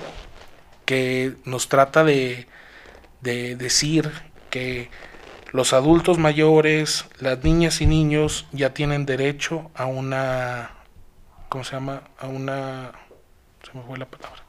[0.84, 2.46] que nos trata de,
[3.20, 4.10] de decir
[4.50, 4.90] que
[5.52, 10.70] los adultos mayores, las niñas y niños ya tienen derecho a una
[11.48, 12.02] ¿cómo se llama?
[12.18, 12.92] a una
[13.64, 14.42] se me fue la palabra.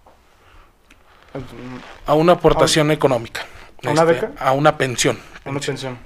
[2.06, 3.42] A una aportación económica.
[3.86, 4.32] ¿A una este, beca?
[4.40, 5.20] A una pensión.
[5.46, 5.98] A una pensión.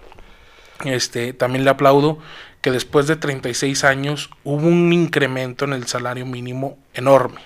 [0.84, 2.19] Este, también le aplaudo
[2.62, 7.39] que después de 36 años hubo un incremento en el salario mínimo enorme.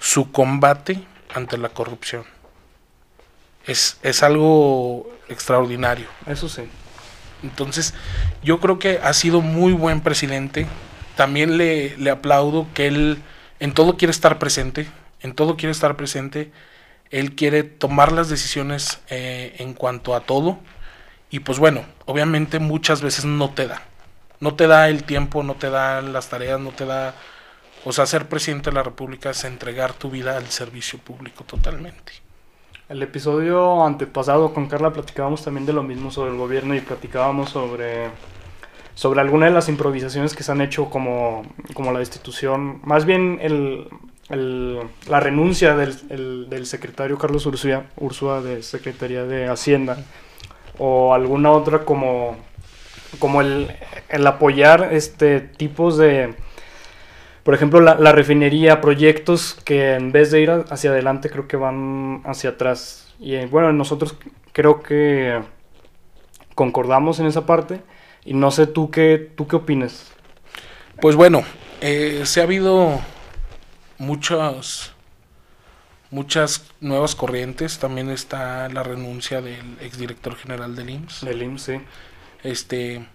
[0.00, 1.00] Su combate
[1.32, 2.24] ante la corrupción.
[3.66, 6.08] Es, es algo extraordinario.
[6.26, 6.62] Eso sí.
[7.44, 7.94] Entonces,
[8.42, 10.66] yo creo que ha sido muy buen presidente.
[11.16, 13.22] También le, le aplaudo que él
[13.60, 14.88] en todo quiere estar presente,
[15.20, 16.50] en todo quiere estar presente.
[17.10, 20.58] Él quiere tomar las decisiones eh, en cuanto a todo.
[21.28, 23.82] Y pues bueno, obviamente muchas veces no te da.
[24.40, 27.14] No te da el tiempo, no te da las tareas, no te da...
[27.84, 32.12] O sea, ser presidente de la República es entregar tu vida al servicio público totalmente.
[32.90, 37.50] El episodio antepasado con Carla platicábamos también de lo mismo sobre el gobierno y platicábamos
[37.50, 38.08] sobre,
[38.94, 43.38] sobre algunas de las improvisaciones que se han hecho como, como la destitución, más bien
[43.40, 43.88] el,
[44.28, 49.96] el, la renuncia del, el, del secretario Carlos Ursúa, Ursúa de Secretaría de Hacienda
[50.78, 52.36] o alguna otra como,
[53.18, 53.70] como el,
[54.08, 56.34] el apoyar este tipos de
[57.42, 61.56] por ejemplo, la, la, refinería, proyectos que en vez de ir hacia adelante creo que
[61.56, 63.14] van hacia atrás.
[63.18, 64.16] Y eh, bueno, nosotros
[64.52, 65.40] creo que
[66.54, 67.80] concordamos en esa parte.
[68.24, 70.12] Y no sé tú qué, tú qué opinas.
[71.00, 71.42] Pues bueno,
[71.80, 73.00] eh, se ha habido
[73.96, 74.92] muchas,
[76.10, 77.78] muchas nuevas corrientes.
[77.78, 81.24] También está la renuncia del exdirector general del IMSS.
[81.24, 81.80] Del IMSS, sí.
[82.42, 83.06] Este,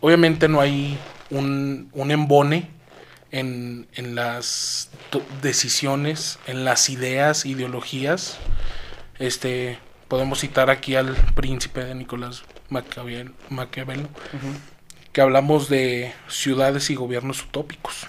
[0.00, 0.98] obviamente no hay
[1.30, 2.79] un, un embone
[3.30, 4.90] en, en las
[5.42, 8.38] decisiones, en las ideas, ideologías.
[9.18, 14.56] Este, podemos citar aquí al príncipe de Nicolás Maquiavelo, Maquiavelo uh -huh.
[15.12, 18.06] que hablamos de ciudades y gobiernos utópicos.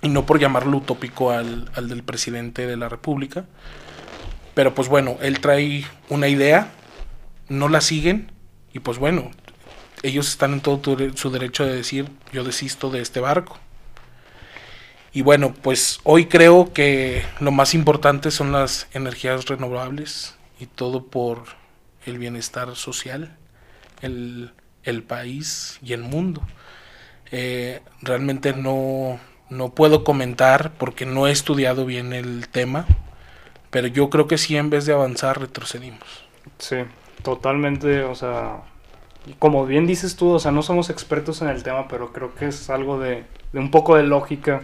[0.00, 3.46] Y no por llamarlo utópico al, al del presidente de la República,
[4.54, 6.70] pero pues bueno, él trae una idea,
[7.48, 8.30] no la siguen,
[8.72, 9.30] y pues bueno,
[10.02, 13.58] ellos están en todo su derecho de decir, yo desisto de este barco.
[15.12, 21.04] Y bueno, pues hoy creo que lo más importante son las energías renovables y todo
[21.04, 21.44] por
[22.04, 23.36] el bienestar social,
[24.02, 24.52] el,
[24.84, 26.42] el país y el mundo.
[27.30, 29.18] Eh, realmente no,
[29.50, 32.86] no puedo comentar porque no he estudiado bien el tema,
[33.70, 36.24] pero yo creo que sí en vez de avanzar retrocedimos.
[36.58, 36.76] Sí,
[37.22, 38.62] totalmente, o sea,
[39.38, 42.46] como bien dices tú, o sea, no somos expertos en el tema, pero creo que
[42.46, 44.62] es algo de, de un poco de lógica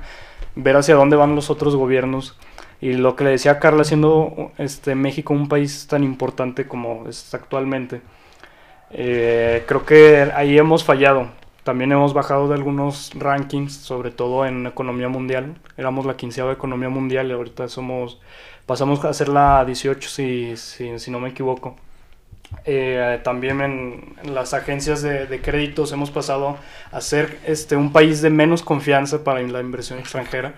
[0.57, 2.37] ver hacia dónde van los otros gobiernos.
[2.81, 7.33] Y lo que le decía Carla, siendo este, México un país tan importante como es
[7.35, 8.03] actualmente,
[8.91, 11.29] eh, creo que ahí hemos fallado.
[11.65, 15.55] También hemos bajado de algunos rankings, sobre todo en economía mundial.
[15.79, 18.21] Éramos la quinceava economía mundial y ahorita somos,
[18.67, 21.77] pasamos a ser la 18 si, si, si no me equivoco.
[22.65, 26.57] Eh, también en, en, las agencias de, de, créditos hemos pasado
[26.93, 30.55] a ser este, un país de menos confianza para la inversión extranjera.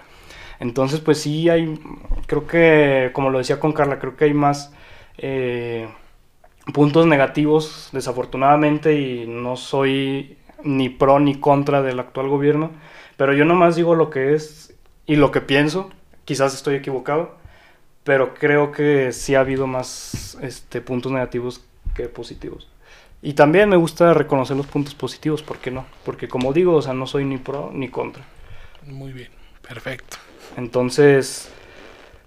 [0.61, 1.79] Entonces, pues sí hay,
[2.27, 4.73] creo que, como lo decía con Carla, creo que hay más
[5.19, 5.89] eh,
[6.73, 12.71] puntos negativos, desafortunadamente, y no soy ni pro ni contra del actual gobierno,
[13.17, 14.75] pero yo nomás digo lo que es
[15.07, 15.91] y lo que pienso,
[16.25, 17.37] quizás estoy equivocado,
[18.05, 21.65] pero creo que sí ha habido más este, puntos negativos
[21.97, 22.69] que positivos.
[23.23, 25.87] Y también me gusta reconocer los puntos positivos, ¿por qué no?
[26.05, 28.25] Porque como digo, o sea, no soy ni pro ni contra.
[28.87, 29.31] Muy bien,
[29.67, 30.19] perfecto.
[30.57, 31.51] Entonces,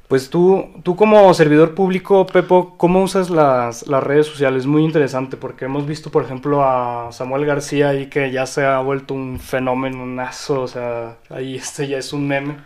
[0.08, 4.66] pues tú, tú como servidor público, Pepo, ¿cómo usas las, las redes sociales?
[4.66, 8.80] Muy interesante, porque hemos visto, por ejemplo, a Samuel García ahí que ya se ha
[8.80, 12.58] vuelto un fenómeno, un aso, o sea, ahí este ya es un meme.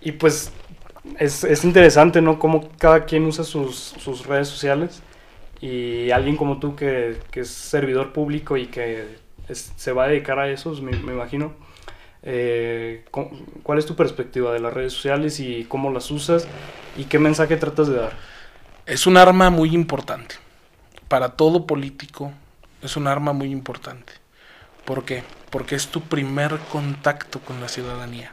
[0.00, 0.52] Y pues
[1.18, 2.38] es, es interesante, ¿no?
[2.38, 5.02] Cómo cada quien usa sus, sus redes sociales
[5.66, 9.16] y alguien como tú que, que es servidor público y que
[9.48, 11.54] es, se va a dedicar a eso, me, me imagino.
[12.22, 16.46] Eh, ¿Cuál es tu perspectiva de las redes sociales y cómo las usas
[16.96, 18.12] y qué mensaje tratas de dar?
[18.86, 20.36] Es un arma muy importante.
[21.08, 22.32] Para todo político
[22.82, 24.12] es un arma muy importante.
[24.84, 25.24] ¿Por qué?
[25.50, 28.30] Porque es tu primer contacto con la ciudadanía.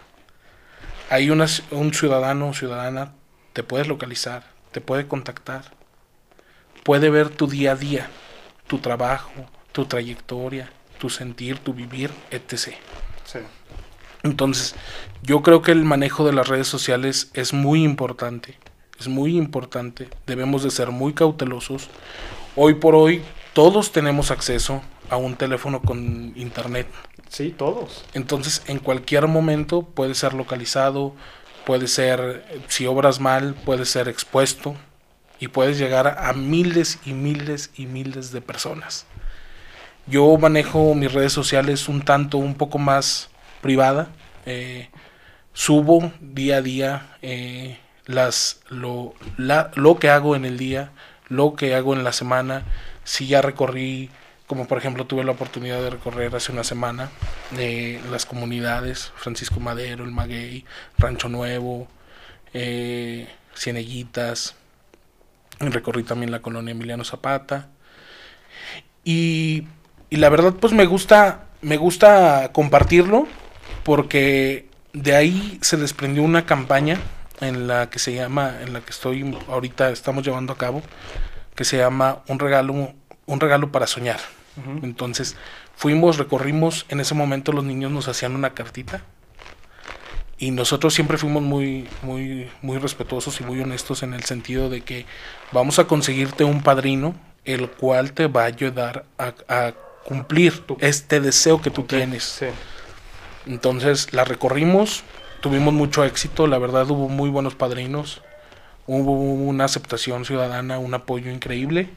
[1.10, 3.13] Hay una, un ciudadano o ciudadana,
[3.54, 5.72] te puedes localizar, te puede contactar,
[6.84, 8.10] puede ver tu día a día,
[8.67, 9.32] tu trabajo,
[9.72, 10.69] tu trayectoria,
[11.00, 12.76] tu sentir, tu vivir, etc.
[13.26, 13.39] Sí.
[14.24, 14.76] Entonces,
[15.22, 18.58] yo creo que el manejo de las redes sociales es muy importante,
[19.00, 21.89] es muy importante, debemos de ser muy cautelosos.
[22.56, 23.22] Hoy por hoy
[23.54, 26.88] todos tenemos acceso a un teléfono con internet.
[27.28, 28.06] Sí, todos.
[28.13, 31.13] Entonces, en cualquier momento puede ser localizado,
[31.65, 34.76] puede ser, si obras mal, puede ser expuesto,
[35.43, 39.06] y puedes llegar a miles y miles y miles de personas.
[40.08, 43.29] Yo manejo mis redes sociales un tanto, un poco más
[43.60, 44.08] privada.
[44.45, 44.88] Eh,
[45.51, 50.91] subo día a día eh, las, lo, lo que hago en el día,
[51.27, 52.63] lo que hago en la semana.
[53.03, 54.10] Si ya recorrí,
[54.47, 57.10] como por ejemplo tuve la oportunidad de recorrer hace una semana,
[57.51, 60.63] de las comunidades, Francisco Madero, El Maguey,
[60.97, 61.89] Rancho Nuevo,
[62.53, 63.27] eh,
[63.58, 64.56] Cieneguitas,
[65.60, 67.70] recorrí también la colonia Emiliano Zapata.
[69.04, 69.68] Y,
[70.10, 73.28] y la verdad pues me gusta, me gusta compartirlo
[73.84, 77.00] porque de ahí se desprendió una campaña
[77.42, 80.82] en la que se llama, en la que estoy ahorita estamos llevando a cabo,
[81.56, 82.94] que se llama un regalo,
[83.26, 84.20] un regalo para soñar.
[84.84, 85.36] Entonces
[85.76, 89.02] fuimos, recorrimos, en ese momento los niños nos hacían una cartita
[90.38, 94.82] y nosotros siempre fuimos muy, muy, muy respetuosos y muy honestos en el sentido de
[94.82, 95.06] que
[95.52, 97.15] vamos a conseguirte un padrino
[97.46, 99.74] el cual te va a ayudar a,
[100.06, 102.41] cumplir este deseo que tú tienes.
[103.46, 105.04] Entonces la recorrimos,
[105.39, 108.22] tuvimos mucho éxito, la verdad hubo muy buenos padrinos,
[108.86, 111.89] hubo una aceptación ciudadana, un apoyo increíble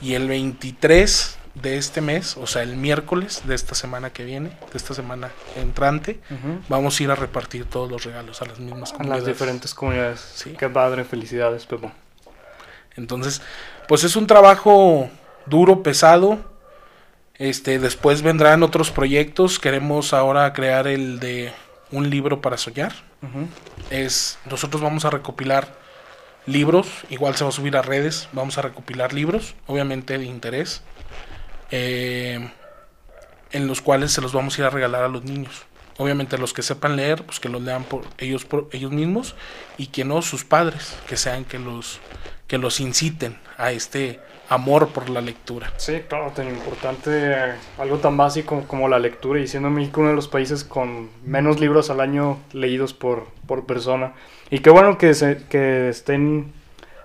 [0.00, 4.48] y el 23 de este mes, o sea, el miércoles de esta semana que viene,
[4.48, 6.18] de esta semana entrante,
[6.68, 9.22] vamos a ir a repartir todos los regalos a las mismas comunidades.
[9.22, 10.20] A las diferentes comunidades.
[10.34, 10.54] Sí.
[10.58, 11.92] Qué padre, felicidades, Pepo.
[12.96, 13.42] Entonces,
[13.86, 15.10] pues es un trabajo
[15.46, 16.38] duro, pesado.
[17.34, 19.58] Este, después vendrán otros proyectos.
[19.58, 21.52] Queremos ahora crear el de
[21.90, 22.92] un libro para soñar.
[23.90, 25.80] Es, nosotros vamos a recopilar
[26.46, 30.82] libros, igual se va a subir a redes, vamos a recopilar libros, obviamente de interés
[31.72, 32.48] eh,
[33.50, 35.64] en los cuales se los vamos a ir a regalar a los niños.
[35.98, 39.34] Obviamente los que sepan leer, pues que los lean por ellos por ellos mismos
[39.76, 42.00] y que no sus padres, que sean que los
[42.46, 45.72] que los inciten a este amor por la lectura.
[45.78, 47.34] Sí, claro, tan importante,
[47.78, 51.60] algo tan básico como la lectura y siendo México uno de los países con menos
[51.60, 54.12] libros al año leídos por, por persona.
[54.50, 56.52] Y qué bueno que, se, que estén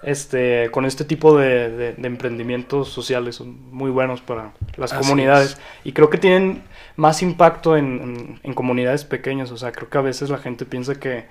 [0.03, 5.57] este, con este tipo de, emprendimientos sociales son muy buenos para las comunidades.
[5.83, 6.63] y creo que tienen
[6.95, 11.25] más impacto en, comunidades pequeñas, o sea, creo que a veces la gente piensa que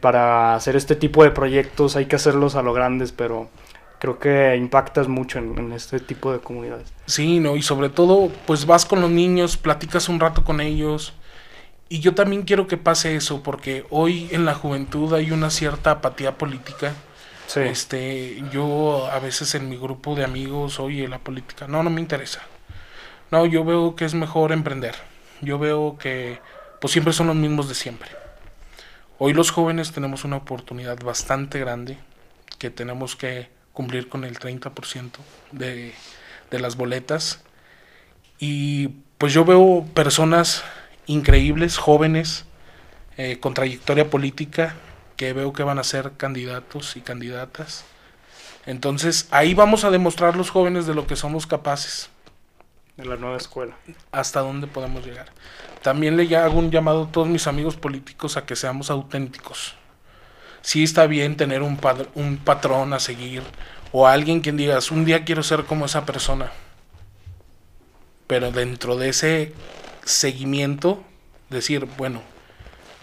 [0.00, 3.48] para hacer este tipo de proyectos hay que hacerlos a lo grandes, pero
[3.98, 6.92] creo que impactas mucho en, en, este tipo de comunidades.
[7.06, 11.14] Sí, no, y sobre todo, pues vas con los niños, platicas un rato con ellos.
[11.88, 15.92] Y yo también quiero que pase eso, porque hoy en la juventud hay una cierta
[15.92, 16.94] apatía política
[17.56, 22.00] este, yo a veces en mi grupo de amigos, oye, la política, no, no me
[22.00, 22.42] interesa.
[23.30, 24.94] No, yo veo que es mejor emprender.
[25.40, 26.40] Yo veo que
[26.80, 28.10] pues siempre son los mismos de siempre.
[29.18, 31.98] Hoy los jóvenes tenemos una oportunidad bastante grande
[32.58, 35.10] que tenemos que cumplir con el 30%
[35.52, 35.94] de,
[36.50, 37.42] de las boletas.
[38.38, 40.64] Y pues yo veo personas
[41.06, 42.44] increíbles, jóvenes,
[43.16, 44.74] eh, con trayectoria política,
[45.16, 47.84] que veo que van a ser candidatos y candidatas.
[48.66, 52.10] Entonces ahí vamos a demostrar los jóvenes de lo que somos capaces.
[52.96, 53.76] De la nueva escuela.
[54.12, 55.26] Hasta dónde podemos llegar.
[55.82, 59.74] También le hago un llamado a todos mis amigos políticos a que seamos auténticos.
[60.62, 61.78] Sí está bien tener un,
[62.14, 63.42] un patrón a seguir
[63.92, 66.50] o alguien quien digas, un día quiero ser como esa persona.
[68.26, 69.52] Pero dentro de ese
[70.04, 71.04] seguimiento,
[71.50, 72.22] decir, bueno,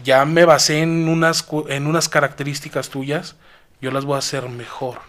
[0.04, 3.36] ya me basé en unas, en unas características tuyas,
[3.82, 5.00] yo las voy a hacer mejor.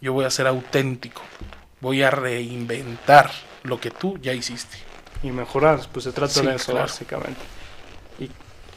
[0.00, 1.22] Yo voy a ser auténtico.
[1.80, 3.30] Voy a reinventar
[3.62, 4.76] lo que tú ya hiciste.
[5.22, 7.40] Y mejorar, pues se trata de eso básicamente.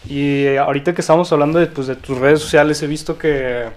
[0.10, 3.68] Y, ahorita que estamos hablando de, pues, de tus redes sociales, he visto que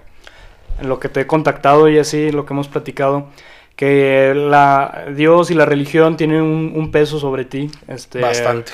[0.79, 3.27] en lo que te he contactado y así, lo que hemos platicado,
[3.75, 7.69] que la Dios y la religión tienen un, un peso sobre ti.
[7.87, 8.71] Este, Bastante.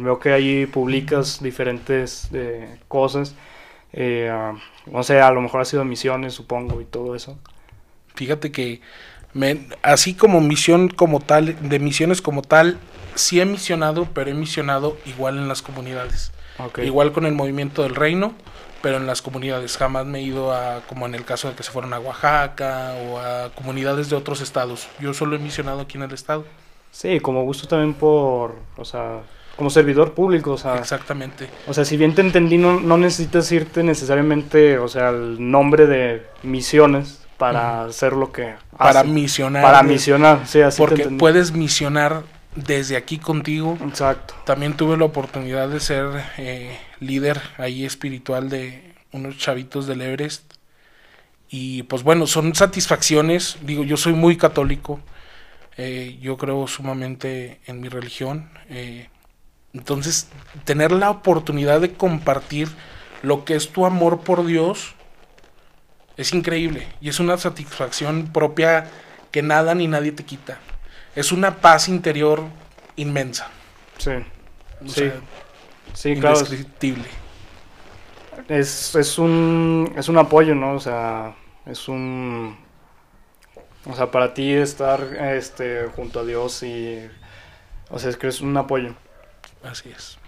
[0.00, 3.34] Veo que ahí publicas diferentes eh, cosas.
[3.92, 4.54] Eh, ah,
[4.86, 7.38] no sé, a lo mejor ha sido misiones, supongo, y todo eso.
[8.14, 8.80] Fíjate que
[9.34, 12.78] me, así como misión como tal, de misiones como tal,
[13.14, 16.32] sí he misionado, pero he misionado igual en las comunidades.
[16.82, 18.34] Igual con el movimiento del reino,
[18.82, 19.76] pero en las comunidades.
[19.76, 22.94] Jamás me he ido a, como en el caso de que se fueron a Oaxaca
[23.06, 24.88] o a comunidades de otros estados.
[25.00, 26.44] Yo solo he misionado aquí en el estado.
[26.90, 29.22] Sí, como gusto también por, o sea,
[29.62, 30.76] como servidor público, o sea.
[30.76, 31.48] Exactamente.
[31.68, 35.86] O sea, si bien te entendí, no, no necesitas irte necesariamente, o sea, el nombre
[35.86, 39.62] de misiones para hacer lo que Para misionar.
[39.62, 42.24] Para misionar, sí, así Porque puedes misionar
[42.56, 43.78] desde aquí contigo.
[43.86, 44.34] Exacto.
[44.44, 46.06] También tuve la oportunidad de ser
[46.38, 50.54] eh, líder ahí espiritual de unos chavitos del Everest.
[51.50, 53.58] Y pues bueno, son satisfacciones.
[53.62, 54.98] Digo, yo soy muy católico
[55.78, 58.50] Eh, yo creo sumamente en mi religión.
[58.68, 59.08] Eh,
[59.74, 60.28] entonces,
[60.64, 62.68] tener la oportunidad de compartir
[63.22, 64.94] lo que es tu amor por Dios
[66.16, 68.90] es increíble y es una satisfacción propia
[69.30, 70.58] que nada ni nadie te quita.
[71.14, 72.42] Es una paz interior
[72.96, 73.50] inmensa.
[73.98, 74.10] Sí.
[74.84, 74.94] O Sí.
[74.94, 75.20] sea,
[75.94, 76.40] Sí, claro.
[76.40, 77.08] indescriptible.
[78.48, 80.74] Es, es un es un apoyo, ¿no?
[80.74, 81.34] O sea,
[81.66, 82.56] es un
[83.84, 85.00] o sea, para ti estar
[85.34, 86.98] este junto a Dios y
[87.90, 88.94] o sea, es que es un apoyo.
[89.64, 90.18] Así es.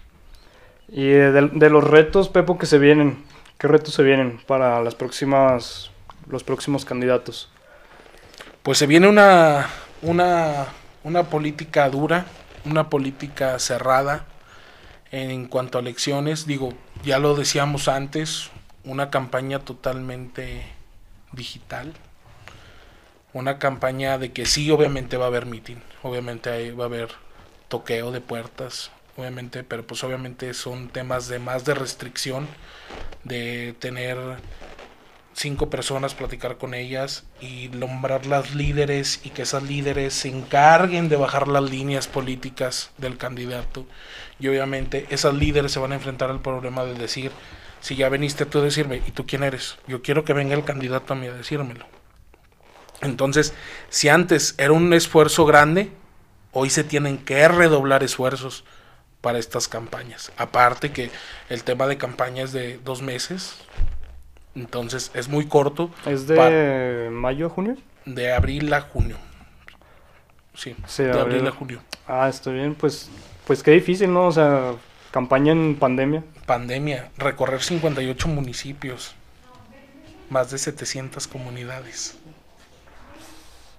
[0.88, 3.24] Y eh, de, de los retos, Pepo, que se vienen,
[3.58, 5.90] ¿qué retos se vienen para las próximas
[6.28, 7.50] los próximos candidatos?
[8.62, 9.68] Pues se viene una,
[10.02, 10.66] una,
[11.02, 12.26] una política dura,
[12.64, 14.24] una política cerrada
[15.10, 16.46] en cuanto a elecciones.
[16.46, 16.72] Digo,
[17.04, 18.50] ya lo decíamos antes,
[18.84, 20.64] una campaña totalmente
[21.32, 21.92] digital.
[23.32, 27.08] Una campaña de que sí, obviamente va a haber meeting, obviamente ahí va a haber
[27.66, 32.48] toqueo de puertas, obviamente, pero pues obviamente son temas de más de restricción,
[33.24, 34.18] de tener
[35.34, 41.08] cinco personas, platicar con ellas y nombrar las líderes y que esas líderes se encarguen
[41.08, 43.86] de bajar las líneas políticas del candidato.
[44.38, 47.32] Y obviamente esas líderes se van a enfrentar al problema de decir,
[47.80, 49.76] si ya veniste tú a decirme, ¿y tú quién eres?
[49.86, 51.86] Yo quiero que venga el candidato a mí a decírmelo.
[53.02, 53.52] Entonces,
[53.90, 55.90] si antes era un esfuerzo grande,
[56.52, 58.64] hoy se tienen que redoblar esfuerzos
[59.24, 60.30] para estas campañas.
[60.36, 61.10] Aparte que
[61.48, 63.56] el tema de campaña es de dos meses,
[64.54, 67.76] entonces es muy corto, ¿Es de mayo a junio?
[68.04, 69.16] de abril a junio.
[70.52, 71.46] Sí, Sí, de abril abril.
[71.48, 71.82] a junio.
[72.06, 73.08] Ah, está bien, pues
[73.46, 74.26] pues qué difícil, ¿no?
[74.26, 74.74] O sea,
[75.10, 76.22] campaña en pandemia.
[76.44, 79.14] Pandemia, recorrer 58 municipios,
[80.28, 82.18] más de 700 comunidades.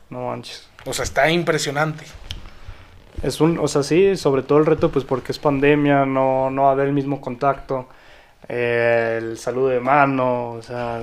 [0.10, 0.68] No manches.
[0.86, 2.06] O sea, está impresionante.
[3.24, 6.64] Es un, o sea, sí, sobre todo el reto, pues porque es pandemia, no, no
[6.64, 7.88] va a haber el mismo contacto,
[8.48, 11.02] eh, el saludo de mano, o sea,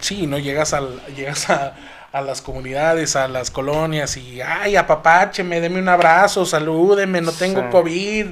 [0.00, 1.74] Sí, no llegas al, llegas a,
[2.12, 7.62] a las comunidades, a las colonias y ay, apapácheme, deme un abrazo, salúdeme, no tengo
[7.62, 7.66] Sí.
[7.70, 8.26] COVID.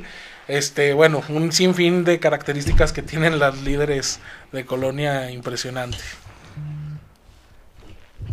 [0.48, 4.20] Este, bueno, un sinfín de características que tienen las líderes
[4.50, 5.96] de colonia impresionante.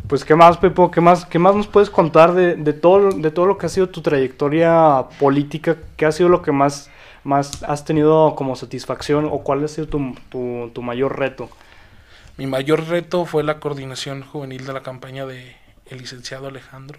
[0.10, 3.30] Pues qué más, Pepo, qué más, qué más nos puedes contar de, de todo, de
[3.30, 6.90] todo lo que ha sido tu trayectoria política, qué ha sido lo que más,
[7.24, 10.16] más has tenido como satisfacción o cuál ha sido tu,
[10.74, 11.48] tu, mayor reto.
[12.38, 15.56] Mi mayor reto fue la coordinación juvenil de la campaña de
[15.86, 16.98] el licenciado Alejandro,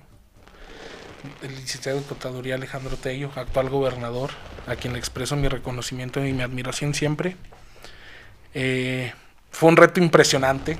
[1.42, 4.30] el licenciado de Contaduría Alejandro Tello, actual gobernador,
[4.68, 7.36] a quien le expreso mi reconocimiento y mi admiración siempre.
[8.54, 9.12] Eh,
[9.50, 10.78] fue un reto impresionante,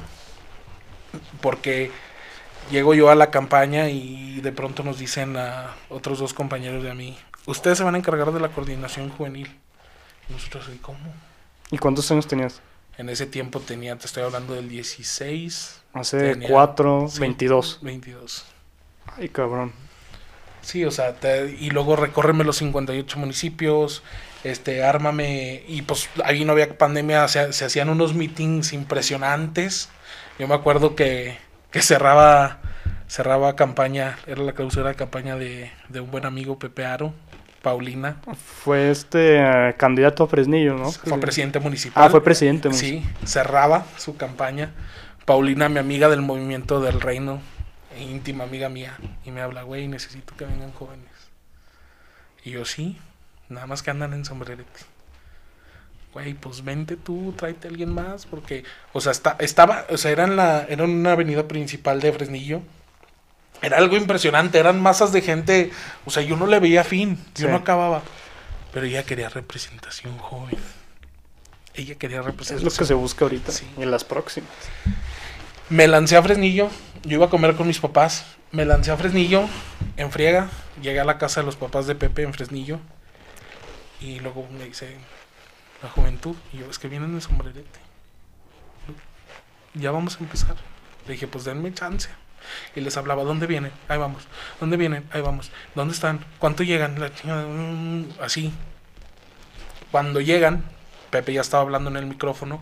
[1.41, 1.91] porque
[2.71, 6.91] llego yo a la campaña y de pronto nos dicen a otros dos compañeros de
[6.91, 7.17] a mí,
[7.47, 9.49] ustedes se van a encargar de la coordinación juvenil.
[10.29, 10.99] Y nosotros, ¿y cómo?
[11.71, 12.61] ¿Y cuántos años tenías?
[12.99, 17.79] En ese tiempo tenía, te estoy hablando del 16, Hace Tenía- 4, sí, 22.
[17.83, 18.45] 22.
[19.17, 19.73] Ay, cabrón.
[20.63, 24.03] Sí, o sea, te- y luego recórreme los 58 municipios,
[24.45, 29.89] este, ármame, y pues ahí no había pandemia, se, se hacían unos meetings impresionantes.
[30.39, 31.39] Yo me acuerdo que,
[31.71, 32.59] que cerraba,
[33.09, 37.15] cerraba campaña, era la clausura de campaña de, de un buen amigo Pepe Aro,
[37.63, 38.17] Paulina,
[38.65, 40.91] Fue este eh, candidato a Fresnillo, ¿no?
[40.91, 42.05] fue presidente municipal.
[42.05, 42.73] Ah, fue presidente.
[42.73, 44.71] Sí, cerraba su campaña.
[45.27, 47.41] Paulina, mi amiga del movimiento del reino,
[48.01, 48.97] íntima amiga mía,
[49.27, 51.07] y me habla, güey, necesito que vengan jóvenes.
[52.45, 52.97] Y yo, sí,
[53.51, 54.65] nada más que andan en sombrerete.
[56.13, 60.11] Güey, pues vente tú, tráete a alguien más, porque, o sea, está, estaba, o sea,
[60.11, 62.63] era en la, era una avenida principal de Fresnillo.
[63.63, 65.71] Era algo impresionante, eran masas de gente,
[66.07, 67.51] o sea, yo no le veía fin, yo Sí.
[67.51, 68.03] no acababa.
[68.73, 70.57] Pero ella quería representación joven.
[71.75, 72.73] Ella quería Es representación.
[72.73, 73.53] lo que se busca ahorita.
[73.53, 73.67] Sí.
[73.79, 74.51] En las próximas.
[75.69, 76.69] Me lancé a Fresnillo,
[77.05, 79.45] yo iba a comer con mis papás, me lancé a Fresnillo
[79.97, 80.49] en friega,
[80.83, 82.81] llegué a la casa de los papás de Pepe en Fresnillo
[84.01, 84.97] y luego me dice
[85.83, 87.81] la juventud y yo es que vienen de sombrerete.
[89.75, 90.57] Ya vamos a empezar.
[91.07, 92.09] Le dije, pues denme chance.
[92.75, 93.73] Y les hablaba, ¿dónde vienen?
[93.89, 94.27] Ahí vamos.
[94.59, 95.09] ¿Dónde vienen?
[95.13, 95.51] Ahí vamos.
[95.75, 96.25] ¿Dónde están?
[96.39, 96.99] ¿Cuánto llegan?
[96.99, 98.53] La mm, así.
[99.91, 100.65] Cuando llegan,
[101.11, 102.61] Pepe ya estaba hablando en el micrófono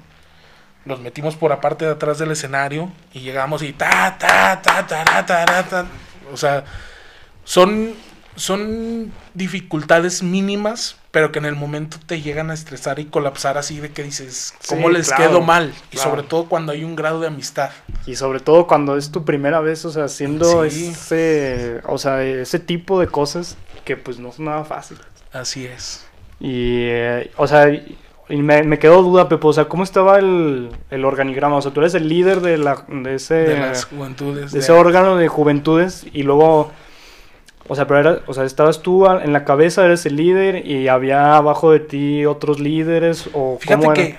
[0.89, 5.05] nos metimos por aparte de atrás del escenario y llegamos y ta ta ta ta
[5.05, 5.87] ta, ta, ta.
[6.33, 6.65] o sea
[7.45, 7.95] son
[8.39, 13.81] son dificultades mínimas, pero que en el momento te llegan a estresar y colapsar así
[13.81, 15.73] de que dices, ¿cómo Sí, les claro, quedo mal?
[15.91, 16.11] Y claro.
[16.11, 17.71] sobre todo cuando hay un grado de amistad.
[18.07, 20.89] Y sobre todo cuando es tu primera vez, o sea, haciendo Sí.
[20.89, 24.99] ese, o sea, ese tipo de cosas que pues no son nada fácil.
[25.33, 26.07] Así es.
[26.41, 30.69] Y, eh, o sea, y me, me quedó duda, Pepo, o sea, ¿cómo estaba el,
[30.91, 31.57] el organigrama?
[31.57, 33.35] O sea, tú eres el líder de, la, de ese...
[33.35, 34.53] De las juventudes.
[34.53, 36.71] de de- ese órgano de juventudes y luego,
[37.69, 40.89] o sea, pero era, o sea, estabas tú en la cabeza, eres el líder y
[40.89, 44.17] había abajo de ti otros líderes o Fíjate cómo que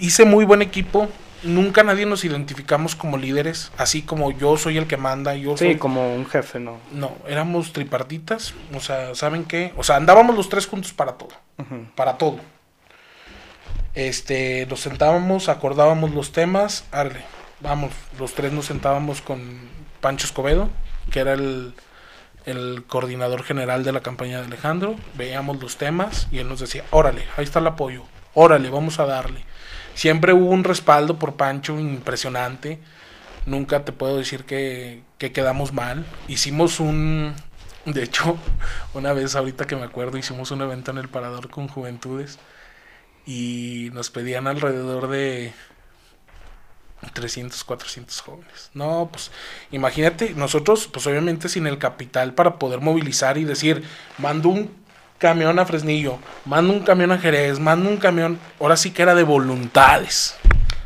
[0.00, 1.08] hice muy buen equipo.
[1.42, 5.66] Nunca nadie nos identificamos como líderes, así como yo soy el que manda, yo Sí,
[5.66, 6.78] soy como un jefe, ¿no?
[6.92, 9.72] No, éramos tripartitas, o sea, ¿saben qué?
[9.76, 11.30] O sea, andábamos los tres juntos para todo,
[11.94, 12.40] para todo.
[13.94, 17.20] Este, nos sentábamos, acordábamos los temas, arle,
[17.60, 19.60] vamos, los tres nos sentábamos con
[20.00, 20.68] Pancho Escobedo,
[21.12, 21.72] que era el,
[22.48, 26.84] el coordinador general de la campaña de Alejandro, veíamos los temas y él nos decía,
[26.90, 29.44] órale, ahí está el apoyo, órale, vamos a darle.
[29.94, 32.78] Siempre hubo un respaldo por Pancho impresionante.
[33.46, 36.06] Nunca te puedo decir que, que quedamos mal.
[36.28, 37.34] Hicimos un...
[37.84, 38.36] De hecho,
[38.94, 42.38] una vez ahorita que me acuerdo, hicimos un evento en el Parador con Juventudes
[43.26, 45.52] y nos pedían alrededor de
[47.12, 48.70] 300, 400 jóvenes.
[48.74, 49.30] No, pues
[49.70, 53.84] imagínate, nosotros pues obviamente sin el capital para poder movilizar y decir,
[54.18, 54.70] mando un
[55.18, 59.14] camión a Fresnillo, mando un camión a Jerez, mando un camión, ahora sí que era
[59.14, 60.36] de voluntades.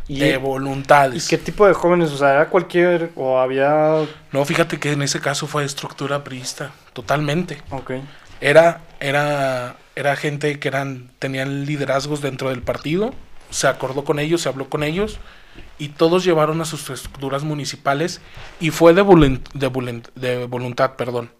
[0.08, 1.28] ¿Y, de ¿Y voluntades.
[1.28, 2.10] qué tipo de jóvenes?
[2.10, 4.04] O sea, ¿era cualquier o había...?
[4.32, 7.62] No, fíjate que en ese caso fue estructura priista, totalmente.
[7.70, 7.92] Ok.
[8.40, 13.14] Era, era, era gente que eran, tenían liderazgos dentro del partido,
[13.50, 15.18] se acordó con ellos, se habló con ellos,
[15.78, 18.20] y todos llevaron a sus estructuras municipales,
[18.60, 19.02] y fue de,
[19.54, 21.30] de, de voluntad, perdón.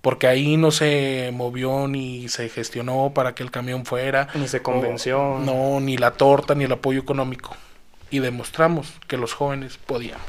[0.00, 4.28] Porque ahí no se movió ni se gestionó para que el camión fuera.
[4.34, 5.38] Ni se convenció.
[5.38, 7.56] No, ni la torta, ni el apoyo económico.
[8.10, 10.24] Y demostramos que los jóvenes podíamos.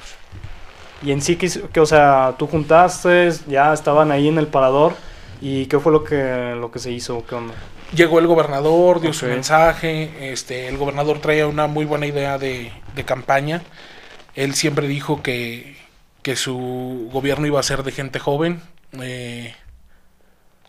[1.03, 4.95] Y en sí, que, que, o sea, tú juntaste, ya estaban ahí en el parador.
[5.41, 7.25] ¿Y qué fue lo que, lo que se hizo?
[7.25, 7.53] ¿Qué onda?
[7.95, 12.71] Llegó el gobernador, dio su mensaje, este, el gobernador traía una muy buena idea de,
[12.95, 13.61] de campaña.
[14.35, 15.75] Él siempre dijo que,
[16.21, 18.61] que su gobierno iba a ser de gente joven.
[19.01, 19.55] eh,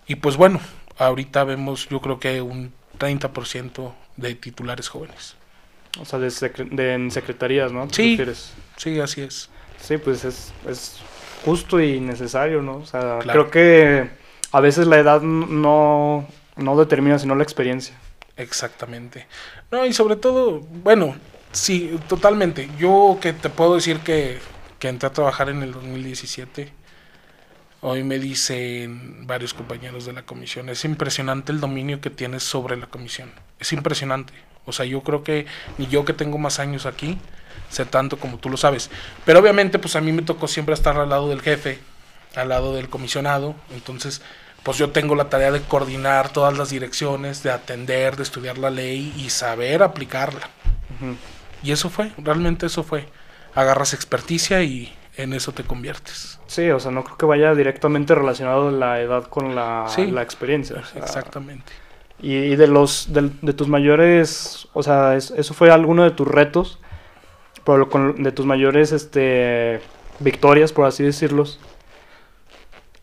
[0.07, 0.61] y pues bueno,
[0.99, 5.37] ahorita vemos yo creo que un 30% de titulares jóvenes.
[6.01, 7.87] O sea, de, secre- de- en secretarías, ¿no?
[7.89, 8.19] ¿Te Sí.
[8.77, 9.51] Sí, así es.
[9.81, 10.97] Sí, pues es, es
[11.45, 12.77] justo y necesario, ¿no?
[12.79, 13.49] O sea, Claro.
[13.49, 14.11] creo que
[14.53, 16.27] a veces la edad no,
[16.57, 17.95] no determina, sino la experiencia.
[18.37, 19.27] Exactamente.
[19.71, 21.15] No, y sobre todo, bueno,
[21.53, 22.69] sí, totalmente.
[22.79, 24.39] Yo que te puedo decir que,
[24.79, 26.73] que entré a trabajar en el 2017.
[27.83, 32.77] Hoy me dicen varios compañeros de la comisión, es impresionante el dominio que tienes sobre
[32.77, 33.33] la comisión.
[33.59, 34.35] Es impresionante.
[34.67, 35.47] O sea, yo creo que
[35.79, 37.19] ni yo que tengo más años aquí,
[37.71, 38.91] sé tanto como tú lo sabes.
[39.25, 41.79] Pero obviamente, pues a mí me tocó siempre estar al lado del jefe,
[42.37, 43.55] al lado del comisionado.
[43.73, 44.23] Entonces,
[44.63, 48.71] pues yo tengo la tarea de coordinar todas las direcciones, de atender, de estudiar la
[48.71, 50.49] ley y saber aplicarla.
[51.63, 53.07] Y eso fue, realmente eso fue.
[53.55, 56.39] Agarras experticia y en eso te conviertes.
[56.47, 60.11] Sí, o sea, no creo que vaya directamente relacionado la edad con la, Sí.
[60.11, 60.77] la experiencia.
[60.81, 61.73] o sea, Exactamente.
[62.23, 66.11] Y, y de los del- de, tus mayores, o sea, es- eso fue alguno de
[66.11, 66.79] tus retos,
[67.65, 69.81] pero con- de tus mayores este
[70.19, 71.59] victorias, por así decirlos.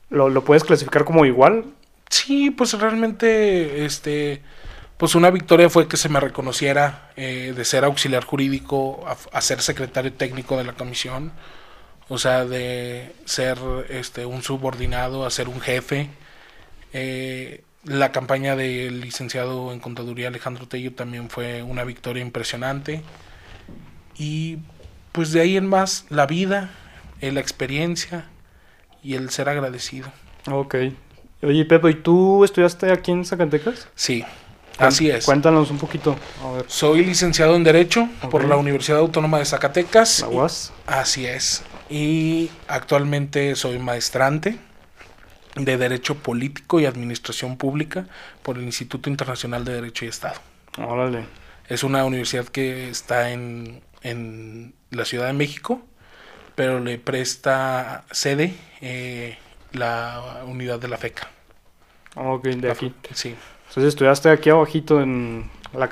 [0.10, 1.66] ¿Lo, lo puedes clasificar como igual?
[2.10, 4.41] Sí, pues realmente, este,
[4.97, 9.62] pues una victoria fue que se me reconociera eh, de ser auxiliar jurídico a, ser
[9.62, 11.32] secretario técnico de la comisión,
[12.10, 16.10] o sea, de ser este un subordinado a ser un jefe.
[16.93, 23.01] Eh, la campaña del licenciado en contaduría Alejandro Tello también fue una victoria impresionante
[24.18, 24.58] y
[25.12, 26.72] pues de ahí en más la vida,
[27.22, 28.26] eh, la experiencia
[29.08, 30.12] y el ser agradecido.
[30.51, 30.76] Ok.
[31.41, 33.88] Oye, Pepe, ¿y tú estudiaste aquí en Zacatecas?
[33.95, 34.26] Sí,
[34.78, 35.24] así es.
[35.24, 36.18] Cuéntanos un poquito.
[36.43, 40.20] A ver, Soy licenciado en Derecho por la Universidad Autónoma de Zacatecas.
[40.20, 40.74] la UAS.
[40.86, 41.64] Así es.
[41.89, 44.58] Y actualmente soy maestrante
[45.55, 48.08] de Derecho Político y Administración Pública
[48.43, 50.36] por el Instituto Internacional de Derecho y Estado.
[50.78, 51.24] Órale.
[51.70, 55.82] Es una universidad que está en, en la Ciudad de México,
[56.58, 59.38] pero le presta sede eh,
[59.74, 61.28] la unidad de la FECA.
[62.16, 62.91] Ok, de La aquí.
[63.14, 63.36] Sí.
[63.68, 65.88] Entonces estudiaste aquí abajito en la,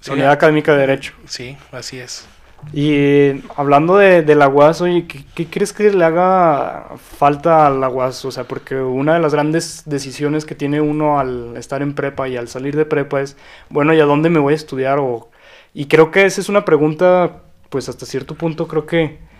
[0.00, 1.12] Sí, Unidad Académica de Derecho.
[1.26, 2.26] Sí, así es.
[2.72, 7.70] Y hablando de, de la UAS, oye, ¿qué, ¿qué, crees que le haga falta a
[7.70, 8.24] la UAS?
[8.24, 12.28] O sea, porque una de las grandes decisiones que tiene uno al estar en prepa
[12.28, 13.36] y al salir de prepa es,
[13.68, 14.98] bueno, ¿y a dónde me voy a estudiar?
[15.00, 15.28] O,
[15.74, 19.33] y creo que esa es una pregunta, pues hasta cierto punto creo que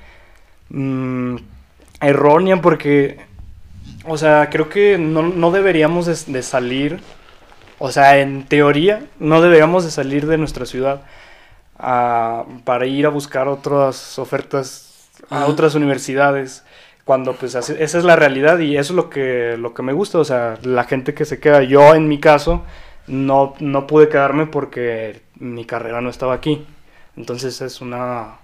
[0.70, 1.36] mmm,
[2.00, 3.18] errónea porque,
[4.06, 7.00] o sea, creo que no, no deberíamos de, de salir,
[7.78, 11.02] o sea, en teoría, no deberíamos de salir de nuestra ciudad
[11.78, 14.90] a, para ir a buscar otras ofertas
[15.30, 15.46] a Ajá.
[15.46, 16.64] otras universidades
[17.04, 19.92] cuando pues así- esa es la realidad y eso es lo que lo que me
[19.92, 22.64] gusta o sea la gente que se queda yo en mi caso
[23.06, 26.66] no no pude quedarme porque mi carrera no estaba aquí
[27.16, 28.36] entonces es una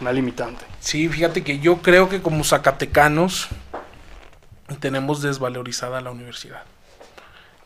[0.00, 3.48] una limitante Sí, fíjate que yo creo que como zacatecanos
[4.80, 6.62] tenemos desvalorizada la universidad.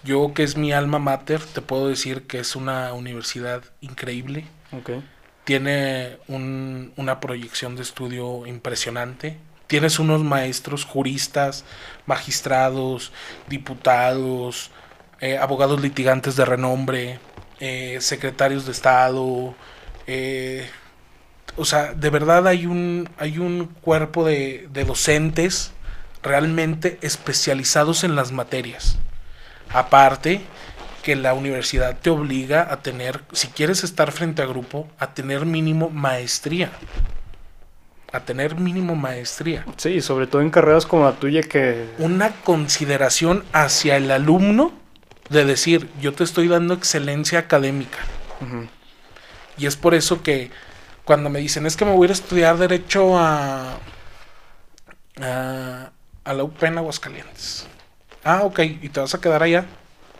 [0.05, 4.45] Yo que es mi alma mater, te puedo decir que es una universidad increíble.
[4.73, 4.91] Ok.
[5.45, 9.37] Tiene un- una proyección de estudio impresionante.
[9.67, 11.65] Tienes unos maestros, juristas,
[12.07, 13.13] magistrados,
[13.49, 14.71] diputados,
[15.21, 17.19] eh, abogados litigantes de renombre,
[17.61, 19.55] eh, secretarios de Estado.
[20.11, 20.67] eh,
[21.57, 25.73] o sea, de verdad hay un, hay un cuerpo de, de docentes
[26.23, 28.99] realmente especializados en las materias.
[29.71, 30.43] Aparte
[31.03, 35.47] que la universidad te obliga a tener, si quieres estar frente a grupo, a tener
[35.47, 36.71] mínimo maestría.
[38.13, 39.65] A tener mínimo maestría.
[39.77, 44.73] sí sobre todo en carreras como la tuya que Una consideración hacia el alumno
[45.29, 47.99] de decir, yo te estoy dando excelencia académica.
[49.59, 50.51] Y es por eso que
[51.09, 53.79] cuando me dicen, es que me voy a ir a estudiar derecho a,
[55.23, 55.91] a,
[56.23, 57.67] a la UP en Aguascalientes.
[58.23, 59.65] Ah, ok, y te vas a quedar allá.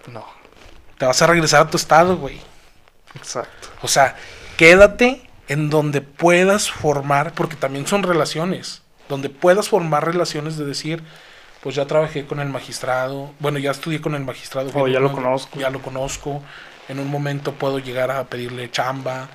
[0.07, 0.25] no
[0.97, 2.41] Te vas a regresar a tu estado, güey.
[3.15, 4.17] exacto O sea,
[4.57, 8.81] quédate en donde puedas formar, porque también son relaciones,
[9.11, 11.05] donde puedas formar relaciones de decir,
[11.63, 14.71] pues ya trabajé con el magistrado, bueno, ya estudié con el magistrado.
[14.73, 15.61] Oh, ya lo no, conozco.
[15.61, 16.43] Ya lo conozco,
[16.89, 19.29] en un momento puedo llegar a pedirle chamba,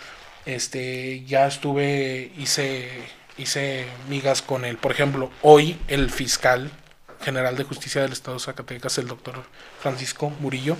[0.45, 2.89] este, ya estuve, hice,
[3.37, 4.77] hice migas con él.
[4.77, 6.71] Por ejemplo, hoy el fiscal
[7.21, 9.43] general de justicia del estado de Zacatecas, el doctor
[9.79, 10.77] Francisco Murillo,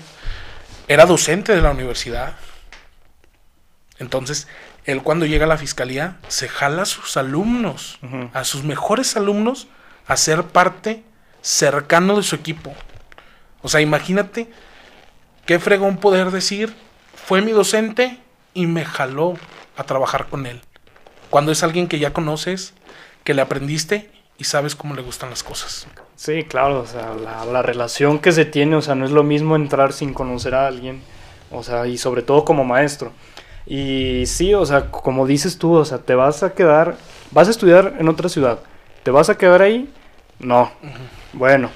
[0.88, 2.36] era docente de la universidad.
[4.00, 4.48] Entonces,
[4.86, 8.00] él cuando llega a la fiscalía, se jala a sus alumnos,
[8.34, 9.68] a sus mejores alumnos,
[10.08, 11.04] a ser parte
[11.42, 12.76] cercano de su equipo.
[13.62, 14.50] O sea, imagínate
[15.46, 16.74] qué fregón poder decir,
[17.16, 18.20] fue mi docente
[18.54, 19.36] y me jaló
[19.78, 20.62] a trabajar con él.
[21.30, 22.74] Cuando es alguien que ya conoces,
[23.24, 25.88] que le aprendiste y sabes cómo le gustan las cosas.
[26.16, 29.24] Sí, claro, o sea, la, la relación que se tiene, o sea, no es lo
[29.24, 31.02] mismo entrar sin conocer a alguien,
[31.52, 33.12] o sea, y sobre todo como maestro.
[33.66, 36.98] Y sí, o sea, como dices tú, o sea, te vas a quedar,
[37.32, 38.60] vas a estudiar en otra ciudad,
[39.04, 39.92] ¿te vas a quedar ahí?
[40.40, 40.72] No,
[41.32, 41.70] bueno,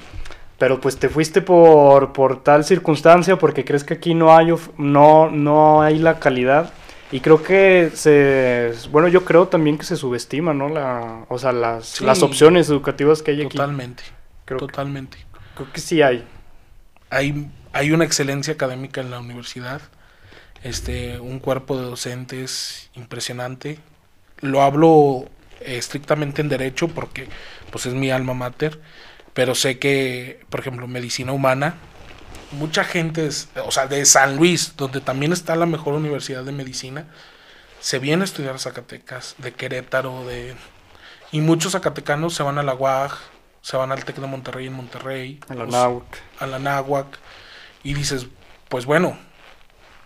[0.58, 5.30] pero pues te fuiste por, por tal circunstancia, porque crees que aquí no hay, no,
[5.30, 6.72] no hay la calidad.
[7.10, 10.68] Y creo que se, bueno, yo creo también que se subestima, ¿no?
[10.68, 12.04] La, o sea, las, Sí.
[12.04, 13.56] las opciones educativas que hay aquí.
[13.56, 14.02] Totalmente,
[14.44, 15.16] Creo que- totalmente.
[15.54, 16.24] Creo que sí hay.
[17.10, 19.80] hay, hay una excelencia académica en la universidad,
[20.62, 23.78] este, un cuerpo de docentes impresionante.
[24.40, 25.24] Lo hablo
[25.60, 27.28] eh, estrictamente en derecho porque
[27.70, 28.80] pues es mi alma mater,
[29.38, 31.76] pero sé que, por ejemplo, medicina humana,
[32.50, 36.50] mucha gente, es- o sea, de San Luis, donde también está la mejor universidad de
[36.50, 37.06] medicina,
[37.78, 40.56] se viene a estudiar a Zacatecas, de Querétaro, de
[41.30, 43.12] y muchos zacatecanos se van a la UAG,
[43.62, 46.18] se van al TEC de Monterrey en Monterrey, En la pues, náhuac.
[46.40, 47.06] a la náhuac
[47.84, 48.26] y dices,
[48.68, 49.16] pues bueno,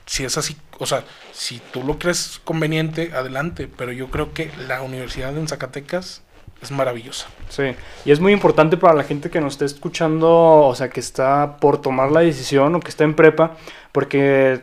[0.04, 4.52] si es así, o sea, si tú lo crees conveniente, adelante, pero yo creo que
[4.68, 6.20] la universidad en Zacatecas
[6.62, 7.26] es maravillosa.
[7.48, 11.00] Sí, y es muy importante para la gente que nos esté escuchando, o sea, que
[11.00, 13.56] está por tomar la decisión o que está en prepa,
[13.90, 14.60] porque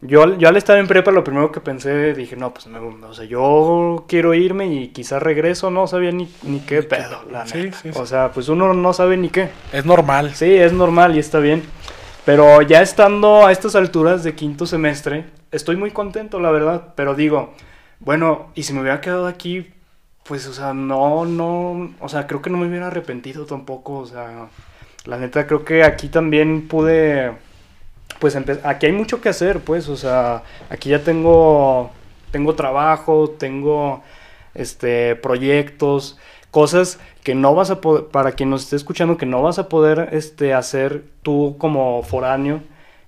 [0.00, 2.78] yo, al- yo al estar en prepa lo primero que pensé, dije, no, pues, me-
[2.78, 7.46] o sea, yo quiero irme y quizás regreso, no sabía ni, ni qué pedo, la
[7.46, 7.76] Sí, neta.
[7.78, 7.98] sí, sí.
[7.98, 9.48] O sea, pues uno no sabe ni qué.
[9.72, 10.34] Es normal.
[10.34, 11.62] Sí, es normal y está bien.
[12.24, 16.92] Pero ya estando a estas alturas de quinto semestre, estoy muy contento, la verdad.
[16.94, 17.54] Pero digo,
[18.00, 19.66] bueno, y si me hubiera quedado aquí,
[20.28, 23.98] pues, o sea, no, no, o sea, creo que no me hubiera arrepentido tampoco.
[23.98, 24.48] O sea,
[25.06, 27.32] la neta, creo que aquí también pude,
[28.20, 31.90] pues, aquí hay mucho que hacer, pues, o sea, aquí ya tengo,
[32.30, 34.02] tengo trabajo, tengo,
[34.54, 36.18] este, proyectos,
[36.50, 39.68] cosas que no vas a poder, para quien nos esté escuchando, que no vas a
[39.68, 42.60] poder este, hacer tú como foráneo.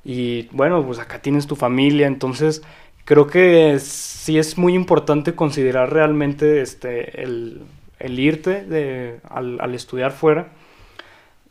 [0.05, 2.63] Y bueno, pues acá tienes tu familia, entonces
[3.05, 7.63] creo que sí es muy importante considerar realmente este, el,
[7.99, 10.53] el irte de, al, al estudiar fuera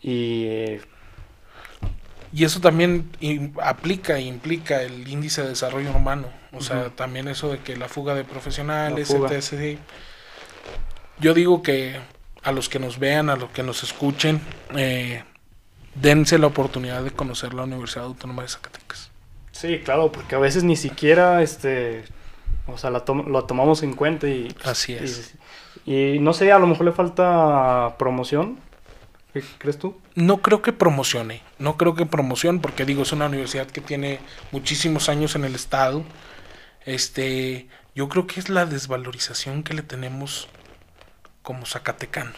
[0.02, 0.82] y eh,
[2.32, 3.10] y eso también
[3.62, 6.28] aplica e implica el índice de desarrollo humano.
[6.52, 9.80] O sea, también eso de que la fuga de profesionales, etc.
[11.20, 12.00] Yo digo que
[12.43, 14.41] a los que nos vean, a los que nos escuchen,
[14.76, 15.24] eh,
[15.95, 19.12] dense la oportunidad de conocer la Universidad Autónoma de Zacatecas.
[19.62, 22.03] Sí, claro, porque a veces ni siquiera este,
[22.68, 25.34] o sea, la, tom- la tomamos en cuenta y, Así es.
[25.86, 28.60] y, y no sé, a lo mejor le falta promoción,
[29.34, 29.97] ¿qué crees tú?
[30.16, 34.20] No creo que promocione, no creo que promocione, porque digo, es una universidad que tiene
[34.51, 36.03] muchísimos años en el estado.
[36.86, 40.47] Este, yo creo que es la desvalorización que le tenemos
[41.41, 42.36] como zacatecanos.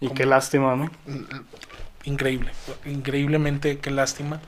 [0.00, 0.90] Y qué lástima, ¿no?
[2.04, 2.52] Increíble,
[2.86, 4.40] increíblemente qué lástima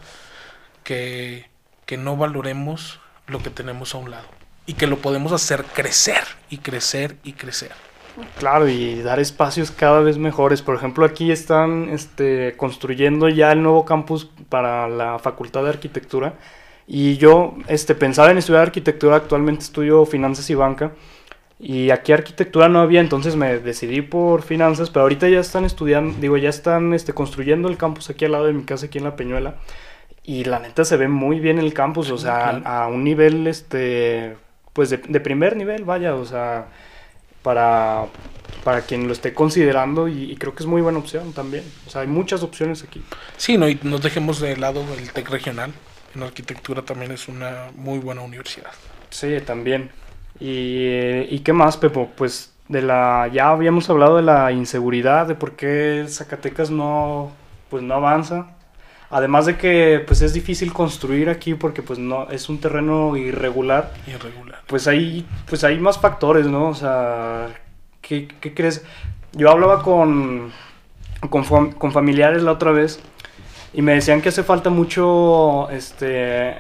[0.85, 1.50] que,
[1.91, 4.29] que no valoremos lo que tenemos a un lado
[4.65, 7.73] y que lo podemos hacer crecer y crecer y crecer.
[8.39, 10.63] Claro, y dar espacios cada vez mejores.
[10.63, 16.35] Por ejemplo, aquí están este, construyendo ya el nuevo campus para la Facultad de Arquitectura.
[16.87, 20.93] Y yo este, pensaba en estudiar arquitectura, actualmente estudio finanzas y banca.
[21.59, 26.17] Y aquí arquitectura no había, entonces me decidí por finanzas, pero ahorita ya están estudiando,
[26.21, 29.05] digo, ya están este, construyendo el campus aquí al lado de mi casa, aquí en
[29.05, 29.57] La Peñuela.
[30.23, 33.47] Y la neta se ve muy bien el campus, o Sí, sea, a un nivel,
[33.47, 34.37] este,
[34.73, 36.69] pues de, de primer nivel, vaya, o sea,
[37.43, 38.07] para,
[38.65, 41.75] para quien lo esté considerando y, y creo que es muy buena opción también.
[41.87, 43.07] O sea, hay muchas opciones aquí.
[43.37, 45.75] Sí, no, y no dejemos de lado el TEC regional.
[46.15, 48.73] En arquitectura también es una muy buena universidad.
[49.11, 49.91] Sí, también.
[50.39, 52.11] Y, ¿y qué más, Pepo?
[52.17, 57.37] Pues de la ya habíamos hablado de la inseguridad, de por qué Zacatecas no
[57.69, 58.57] pues no avanza.
[59.11, 63.93] Además de que pues es difícil construir aquí porque pues no es un terreno irregular.
[64.07, 64.61] Irregular.
[64.67, 66.69] Pues hay pues hay más factores, ¿no?
[66.69, 67.49] O sea,
[68.01, 68.85] ¿qué, qué crees?
[69.33, 70.53] Yo hablaba con
[71.29, 73.01] con, fam- con familiares la otra vez
[73.75, 76.57] y me decían que hace falta mucho este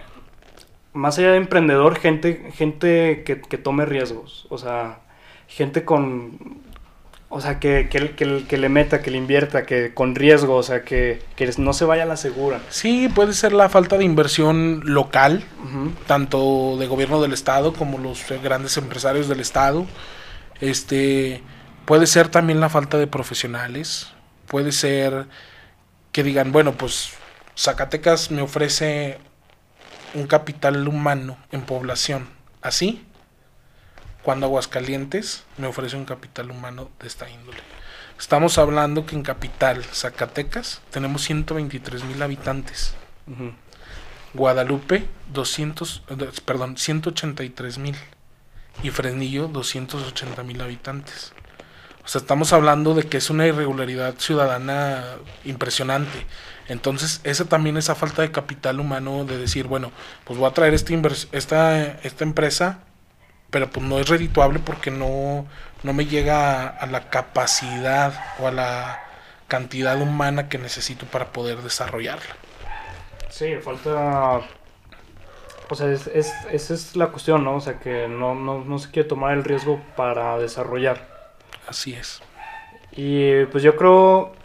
[0.93, 4.47] más allá de emprendedor, gente, gente que, que tome riesgos.
[4.51, 4.99] O sea,
[5.47, 6.61] gente con.
[7.33, 10.63] O sea, que, que, que- que le meta, que le invierta, que con riesgo, o
[10.65, 12.61] sea, que, que no se vaya a la segura.
[12.71, 15.45] Sí, puede ser la falta de inversión local,
[16.09, 19.87] tanto de gobierno del estado como los grandes empresarios del estado.
[20.61, 21.43] Este
[21.85, 24.13] puede ser también la falta de profesionales,
[24.47, 25.27] puede ser
[26.13, 27.11] que digan, bueno, pues
[27.57, 29.19] Zacatecas me ofrece
[30.15, 32.29] un capital humano en población,
[32.63, 33.05] así,
[34.23, 37.59] cuando Aguascalientes me ofrece un capital humano de esta índole.
[38.19, 42.95] Estamos hablando que en capital, Zacatecas, tenemos 123 mil habitantes.
[43.27, 43.53] Ujú.
[44.35, 47.97] Guadalupe 200, eh, perdón, 183 mil
[48.83, 51.33] y Fresnillo 280 mil habitantes.
[52.05, 55.05] O sea, estamos hablando de que es una irregularidad ciudadana
[55.45, 56.27] impresionante.
[56.69, 59.93] Entonces, esa también esa falta de capital humano de decir, bueno,
[60.25, 60.95] pues voy a traer esta,
[61.33, 62.81] esta, esta empresa,
[63.51, 65.47] pero pues no es redituable porque no,
[65.83, 69.01] no me llega a, a la capacidad o a la
[69.49, 72.37] cantidad humana que necesito para poder desarrollarla.
[73.29, 74.43] Sí, falta.
[75.69, 77.57] O sea, es, es- esa es la cuestión, ¿no?
[77.57, 81.09] O sea, que no, no, no se quiere tomar el riesgo para desarrollar.
[81.67, 82.23] Así es.
[82.93, 84.40] Y pues yo creo.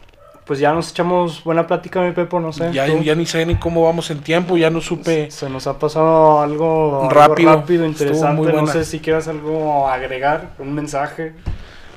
[0.46, 2.72] Pues ya nos echamos buena plática, mi Pepo, no sé.
[2.72, 5.32] Ya, ya ni sé ni cómo vamos en tiempo, ya no supe.
[5.32, 7.56] Se nos ha pasado algo algo Rápido.
[7.56, 8.54] rápido, interesante.
[8.54, 11.34] No sé si quieras algo agregar, un mensaje.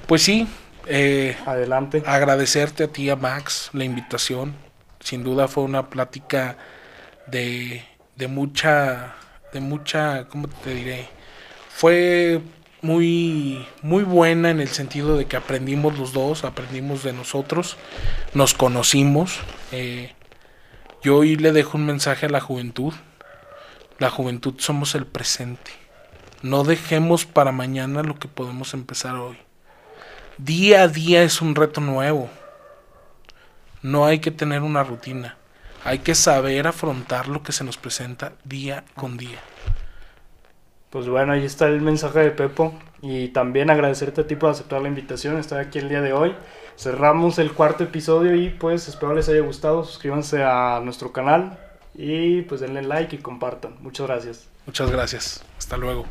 [0.07, 0.49] Pues sí,
[0.87, 2.03] eh, Adelante.
[2.07, 4.55] agradecerte a ti, a Max, la invitación.
[5.01, 6.57] Sin duda fue una plática
[7.27, 7.85] de,
[8.17, 9.15] de mucha,
[9.53, 11.09] de mucha, ¿cómo te diré?
[11.69, 12.41] Fue
[12.83, 17.77] muy, muy buena en el sentido de que aprendimos los dos, aprendimos de nosotros,
[18.35, 19.41] nos conocimos.
[19.73, 20.15] eh,
[21.03, 22.93] yo hoy le dejo un mensaje a la juventud.
[23.99, 25.71] La juventud somos el presente.
[26.43, 29.39] No dejemos para mañana lo que podemos empezar hoy.
[30.39, 32.29] Día a día es un reto nuevo.
[33.83, 35.37] No hay que tener una rutina.
[35.85, 39.39] Hay que saber afrontar lo que se nos presenta día con día.
[40.91, 42.73] Pues bueno, ahí está el mensaje de Pepo.
[43.01, 46.35] Y también agradecerte a ti por aceptar la invitación, estar aquí el día de hoy.
[46.77, 49.85] Cerramos el cuarto episodio y pues espero les haya gustado.
[49.85, 51.59] Suscríbanse a nuestro canal
[51.95, 53.77] y pues denle like y compartan.
[53.81, 54.49] Muchas gracias.
[54.67, 55.45] Muchas gracias.
[55.59, 56.05] Hasta luego.